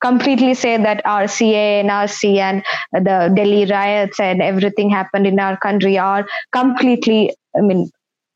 completely 0.00 0.54
say 0.54 0.76
that 0.76 1.02
our 1.04 1.28
CA, 1.28 1.82
NRC, 1.84 2.36
and 2.38 2.62
the 2.92 3.32
Delhi 3.34 3.66
riots 3.66 4.20
and 4.20 4.42
everything 4.42 4.90
happened 4.90 5.26
in 5.26 5.38
our 5.38 5.56
country 5.56 5.98
are 5.98 6.26
completely, 6.52 7.34
I 7.56 7.60
mean, 7.60 7.90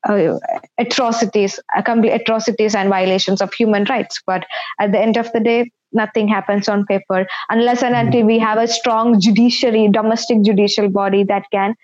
uh, 0.09 0.39
atrocities, 0.79 1.59
uh, 1.77 1.83
atrocities 1.83 2.75
and 2.75 2.89
violations 2.89 3.41
of 3.41 3.53
human 3.53 3.85
rights. 3.85 4.21
But 4.27 4.47
at 4.81 4.93
the 4.93 4.99
end 4.99 5.17
of 5.17 5.31
the 5.33 5.41
day, 5.41 5.73
nothing 5.93 6.29
happens 6.29 6.69
on 6.69 6.85
paper 6.87 7.27
unless 7.51 7.83
and 7.83 7.95
until 7.95 8.25
we 8.25 8.39
have 8.39 8.59
a 8.59 8.69
strong 8.69 9.21
judiciary, 9.21 9.89
domestic 9.91 10.43
judicial 10.43 10.89
body 10.89 11.25
that 11.25 11.45
can 11.53 11.75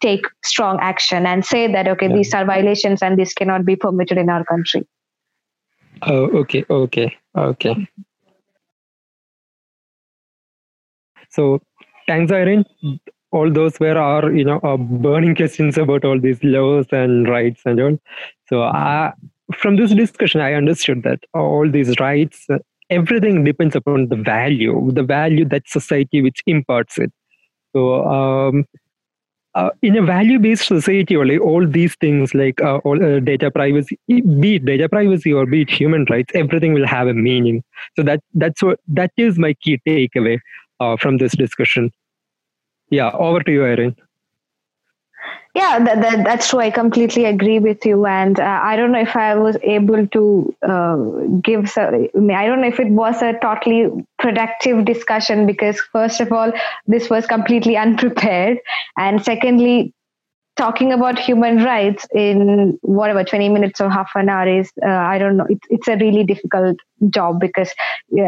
take 0.00 0.24
strong 0.44 0.78
action 0.80 1.26
and 1.26 1.44
say 1.44 1.70
that 1.72 1.88
okay, 1.88 2.08
yeah. 2.08 2.16
these 2.16 2.34
are 2.34 2.44
violations 2.44 3.02
and 3.02 3.18
this 3.18 3.32
cannot 3.32 3.64
be 3.64 3.76
permitted 3.76 4.18
in 4.18 4.28
our 4.28 4.44
country. 4.44 4.86
Oh, 6.02 6.26
okay, 6.40 6.64
okay, 6.68 7.16
okay. 7.36 7.88
So, 11.30 11.60
thanks, 12.06 12.30
Irene. 12.30 12.64
All 13.32 13.50
those 13.50 13.80
were 13.80 13.96
our, 13.98 14.30
you 14.32 14.44
know, 14.44 14.58
uh, 14.62 14.76
burning 14.76 15.34
questions 15.34 15.76
about 15.76 16.04
all 16.04 16.20
these 16.20 16.42
laws 16.44 16.86
and 16.92 17.28
rights 17.28 17.62
and 17.64 17.80
all. 17.80 17.98
So, 18.48 18.62
uh, 18.62 19.12
from 19.52 19.76
this 19.76 19.92
discussion, 19.92 20.40
I 20.40 20.54
understood 20.54 21.02
that 21.02 21.20
all 21.32 21.68
these 21.68 21.98
rights 21.98 22.46
everything 22.90 23.44
depends 23.44 23.74
upon 23.76 24.08
the 24.08 24.16
value, 24.16 24.90
the 24.92 25.02
value 25.02 25.44
that 25.46 25.68
society 25.68 26.22
which 26.22 26.42
imparts 26.46 26.98
it. 26.98 27.12
So 27.74 28.04
um, 28.04 28.64
uh, 29.54 29.70
in 29.82 29.96
a 29.96 30.02
value-based 30.02 30.66
society, 30.66 31.16
only 31.16 31.38
all 31.38 31.66
these 31.66 31.94
things 31.96 32.34
like 32.34 32.60
uh, 32.60 32.78
all 32.78 33.02
uh, 33.02 33.20
data 33.20 33.50
privacy, 33.50 33.98
be 34.08 34.56
it 34.56 34.64
data 34.64 34.88
privacy 34.88 35.32
or 35.32 35.46
be 35.46 35.62
it 35.62 35.70
human 35.70 36.06
rights, 36.10 36.32
everything 36.34 36.72
will 36.74 36.86
have 36.86 37.06
a 37.06 37.14
meaning. 37.14 37.62
So 37.96 38.02
that 38.02 38.20
that's 38.34 38.62
what 38.62 38.80
that 38.88 39.12
is 39.16 39.38
my 39.38 39.54
key 39.54 39.80
takeaway 39.86 40.38
uh, 40.80 40.96
from 40.96 41.18
this 41.18 41.36
discussion. 41.36 41.92
Yeah, 42.90 43.10
over 43.12 43.40
to 43.42 43.52
you, 43.52 43.64
Irene. 43.64 43.96
Yeah, 45.54 45.78
that, 45.84 46.00
that, 46.02 46.24
that's 46.24 46.48
true. 46.50 46.58
I 46.58 46.70
completely 46.72 47.26
agree 47.26 47.60
with 47.60 47.86
you. 47.86 48.06
And 48.06 48.40
uh, 48.40 48.60
I 48.62 48.74
don't 48.74 48.90
know 48.90 49.00
if 49.00 49.14
I 49.14 49.36
was 49.36 49.56
able 49.62 50.04
to 50.08 50.54
uh, 50.66 50.96
give, 51.44 51.72
I 51.78 52.08
don't 52.46 52.60
know 52.60 52.66
if 52.66 52.80
it 52.80 52.90
was 52.90 53.22
a 53.22 53.38
totally 53.40 53.88
productive 54.18 54.84
discussion 54.84 55.46
because, 55.46 55.80
first 55.92 56.20
of 56.20 56.32
all, 56.32 56.52
this 56.88 57.08
was 57.08 57.26
completely 57.26 57.76
unprepared. 57.86 58.58
And 58.98 59.24
secondly, 59.24 59.94
talking 60.56 60.92
about 60.92 61.18
human 61.18 61.64
rights 61.64 62.06
in 62.14 62.78
whatever 62.82 63.24
20 63.24 63.48
minutes 63.48 63.80
or 63.80 63.90
half 63.90 64.10
an 64.16 64.28
hour 64.28 64.48
is 64.48 64.70
uh, 64.86 64.88
i 64.90 65.18
don't 65.18 65.36
know 65.36 65.46
it, 65.48 65.58
it's 65.70 65.88
a 65.88 65.96
really 65.96 66.24
difficult 66.24 66.76
job 67.10 67.40
because 67.40 67.72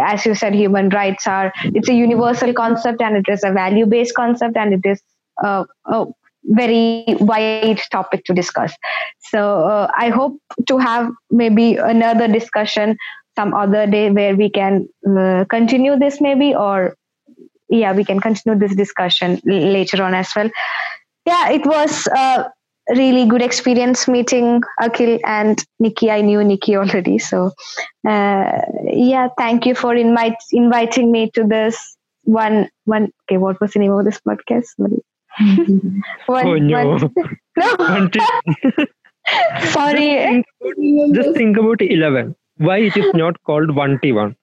as 0.03 0.27
you 0.27 0.35
said 0.35 0.55
human 0.55 0.89
rights 0.91 1.27
are 1.27 1.53
it's 1.67 1.89
a 1.89 1.95
universal 1.95 2.53
concept 2.53 3.01
and 3.01 3.17
it 3.17 3.27
is 3.29 3.45
a 3.45 3.53
value 3.53 3.87
based 3.87 4.15
concept 4.15 4.57
and 4.57 4.75
it 4.75 4.89
is 4.89 5.03
uh, 5.45 5.65
a 5.87 6.07
very 6.49 7.05
wide 7.21 7.81
topic 7.91 8.25
to 8.25 8.35
discuss. 8.35 8.75
So 9.31 9.65
uh, 9.65 9.91
i 9.97 10.09
hope 10.09 10.39
to 10.69 10.79
have 10.79 11.11
maybe 11.31 11.77
another 11.77 12.29
discussion 12.29 12.97
some 13.37 13.53
other 13.55 13.87
day 13.87 14.11
where 14.11 14.35
we 14.35 14.49
can 14.51 14.89
uh, 15.09 15.45
continue 15.51 15.99
this 15.99 16.21
maybe 16.21 16.55
or 16.55 16.97
yeah 17.69 17.93
we 17.93 18.05
can 18.05 18.21
continue 18.21 18.59
this 18.59 18.75
discussion 18.75 19.41
l- 19.49 19.73
later 19.73 20.03
on 20.03 20.15
as 20.15 20.33
well. 20.35 20.51
Yeah 21.27 21.51
it 21.51 21.67
was 21.67 22.07
a 22.07 22.51
really 22.91 23.27
good 23.27 23.43
experience 23.43 24.07
meeting 24.07 24.63
akhil 24.81 25.19
and 25.25 25.63
nicky. 25.81 26.11
I 26.11 26.21
knew 26.21 26.45
nicky 26.45 26.77
already. 26.77 27.19
So 27.19 27.51
uh, 28.09 28.61
yeah 28.85 29.29
thank 29.37 29.67
you 29.67 29.75
for 29.75 29.95
invite, 29.95 30.37
inviting 30.53 31.11
me 31.11 31.31
to 31.33 31.45
this 31.45 31.97
one 32.23 32.69
one 32.85 33.11
okay 33.25 33.39
what 33.39 33.61
was 33.61 33.73
the 33.73 33.81
name 33.81 33.93
of 33.93 34.05
this 34.05 34.21
podcast? 34.21 34.67
Sorry. 34.77 35.03
One, 36.27 36.47
Oh, 36.47 36.55
no. 36.57 36.87
one- 36.89 37.13
no 37.57 37.75
One 37.79 38.11
t- 38.11 38.21
sorry 39.71 40.45
Just 41.15 41.37
think 41.37 41.57
about 41.57 41.83
11. 41.83 42.35
Why 42.59 42.79
it 42.79 42.97
is 42.97 43.13
not 43.15 43.43
called 43.43 43.71
1T1? 43.71 44.35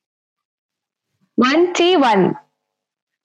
one 1.35 1.73
t 1.73 1.97
one 1.97 2.35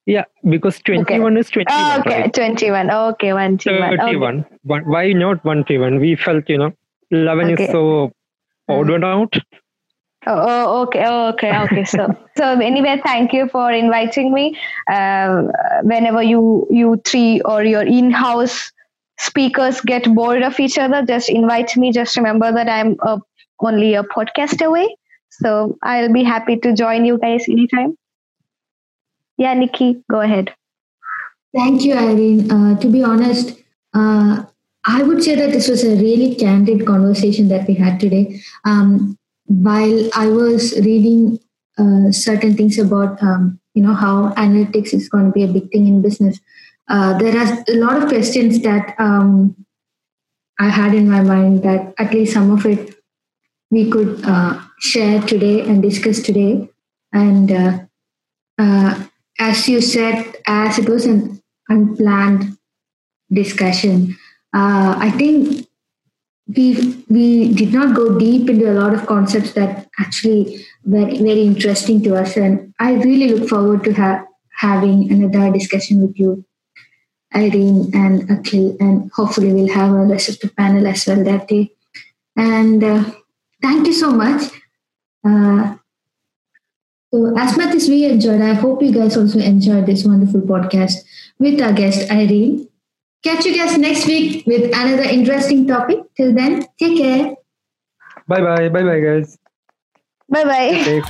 Yeah, 0.07 0.23
because 0.49 0.79
21 0.79 1.37
is 1.37 1.49
21. 1.51 1.79
oh, 1.79 1.99
okay 1.99 2.21
right? 2.21 2.33
21 2.33 2.89
okay 2.91 3.33
one 3.33 3.57
t 3.59 3.69
one 3.71 3.97
31. 3.97 4.45
One, 4.63 4.83
why 4.89 5.13
not 5.13 5.43
1T1? 5.43 5.99
We 5.99 6.15
felt, 6.15 6.49
you 6.49 6.57
know, 6.57 6.71
11 7.11 7.51
Okay. 7.51 7.65
is 7.65 7.71
so 7.71 8.11
odd 8.67 8.87
mm. 8.87 9.03
out. 9.05 9.33
Oh, 10.27 10.35
oh, 10.37 10.81
okay, 10.83 11.03
oh, 11.07 11.29
okay, 11.29 11.57
okay. 11.63 11.85
So, 11.85 12.13
so 12.37 12.59
anyway, 12.59 13.01
thank 13.03 13.31
you 13.33 13.47
for 13.49 13.71
inviting 13.71 14.33
me. 14.33 14.57
Um, 14.91 15.51
whenever 15.83 16.21
you 16.21 16.67
you 16.69 17.01
three 17.05 17.41
or 17.41 17.63
your 17.63 17.83
in-house 17.83 18.71
speakers 19.17 19.81
get 19.81 20.13
bored 20.13 20.43
of 20.43 20.59
each 20.59 20.77
other, 20.77 21.05
just 21.05 21.29
invite 21.29 21.75
me. 21.77 21.91
Just 21.91 22.17
remember 22.17 22.51
that 22.51 22.67
I'm 22.67 22.97
a, 23.01 23.19
only 23.61 23.95
a 23.95 24.03
podcast 24.03 24.65
away, 24.65 24.95
so 25.29 25.77
I'll 25.83 26.11
be 26.11 26.23
happy 26.23 26.57
to 26.57 26.73
join 26.73 27.05
you 27.05 27.17
guys 27.17 27.47
anytime. 27.47 27.97
Yeah, 29.37 29.53
Nicky, 29.53 30.03
go 30.11 30.19
ahead. 30.19 30.53
Thank 31.55 31.83
you, 31.83 31.95
Irene. 31.95 32.51
Uh, 32.51 32.77
to 32.79 32.87
be 32.87 33.01
honest, 33.01 33.57
uh, 33.93 34.43
I 34.85 35.03
would 35.03 35.23
say 35.23 35.35
that 35.35 35.51
this 35.51 35.67
was 35.67 35.83
a 35.83 35.95
really 35.95 36.35
candid 36.35 36.85
conversation 36.85 37.47
that 37.49 37.67
we 37.67 37.73
had 37.75 37.99
today. 37.99 38.41
Um, 38.65 39.17
while 39.49 40.09
I 40.13 40.27
was 40.27 40.79
reading 40.79 41.39
uh, 41.77 42.11
certain 42.11 42.55
things 42.55 42.77
about, 42.77 43.21
um, 43.21 43.59
you 43.73 43.81
know, 43.81 43.95
how 43.95 44.29
analytics 44.35 44.93
is 44.93 45.09
going 45.09 45.25
to 45.25 45.31
be 45.31 45.43
a 45.43 45.47
big 45.47 45.71
thing 45.71 45.87
in 45.87 46.01
business, 46.01 46.39
uh, 46.87 47.17
there 47.17 47.35
are 47.35 47.63
a 47.67 47.75
lot 47.75 47.97
of 47.97 48.07
questions 48.07 48.61
that 48.61 48.95
um, 48.99 49.55
I 50.59 50.69
had 50.69 50.93
in 50.93 51.09
my 51.09 51.21
mind 51.21 51.63
that 51.63 51.93
at 51.97 52.13
least 52.13 52.33
some 52.33 52.51
of 52.51 52.65
it 52.65 52.95
we 53.71 53.89
could 53.89 54.23
uh, 54.23 54.61
share 54.79 55.21
today 55.21 55.61
and 55.61 55.81
discuss 55.81 56.21
today. 56.21 56.69
And 57.11 57.51
uh, 57.51 57.79
uh, 58.59 59.03
as 59.39 59.67
you 59.67 59.81
said, 59.81 60.35
as 60.45 60.77
it 60.77 60.87
was 60.87 61.05
an 61.05 61.41
unplanned 61.69 62.57
discussion, 63.31 64.15
uh, 64.53 64.95
I 64.99 65.11
think 65.11 65.68
we 66.55 67.03
we 67.09 67.53
did 67.53 67.73
not 67.73 67.95
go 67.95 68.17
deep 68.17 68.49
into 68.49 68.71
a 68.71 68.77
lot 68.79 68.93
of 68.93 69.05
concepts 69.05 69.53
that 69.53 69.87
actually 69.99 70.65
were 70.85 71.05
very 71.05 71.43
interesting 71.43 72.01
to 72.03 72.15
us, 72.15 72.37
and 72.37 72.73
I 72.79 72.93
really 72.93 73.29
look 73.33 73.49
forward 73.49 73.83
to 73.85 73.93
ha- 73.93 74.25
having 74.57 75.11
another 75.11 75.51
discussion 75.53 76.01
with 76.01 76.19
you, 76.19 76.45
Irene 77.35 77.91
and 77.93 78.29
Akhil, 78.29 78.77
and 78.79 79.11
hopefully 79.13 79.53
we'll 79.53 79.73
have 79.73 79.91
a 79.91 80.05
rest 80.05 80.29
of 80.29 80.39
the 80.39 80.49
panel 80.49 80.87
as 80.87 81.05
well 81.07 81.23
that 81.23 81.47
day. 81.47 81.71
And 82.37 82.83
uh, 82.83 83.03
thank 83.61 83.87
you 83.87 83.93
so 83.93 84.11
much. 84.11 84.51
Uh, 85.25 85.75
so, 87.13 87.35
as 87.37 87.57
much 87.57 87.75
as 87.75 87.89
we 87.89 88.05
enjoyed, 88.05 88.41
I 88.41 88.53
hope 88.53 88.81
you 88.83 88.91
guys 88.93 89.17
also 89.17 89.39
enjoyed 89.39 89.85
this 89.87 90.05
wonderful 90.05 90.41
podcast 90.41 90.93
with 91.39 91.61
our 91.61 91.73
guest 91.73 92.09
Irene. 92.11 92.68
Catch 93.23 93.45
you 93.45 93.55
guys 93.55 93.77
next 93.77 94.05
week 94.07 94.45
with 94.47 94.65
another 94.73 95.03
interesting 95.03 95.67
topic. 95.67 95.99
Till 96.15 96.33
then, 96.33 96.65
take 96.79 96.97
care. 96.97 97.35
Bye 98.27 98.41
bye. 98.41 98.69
Bye 98.69 98.83
bye, 98.83 98.99
guys. 98.99 99.37
Bye 100.29 100.43
bye. 100.43 100.83
Safe. 100.83 101.05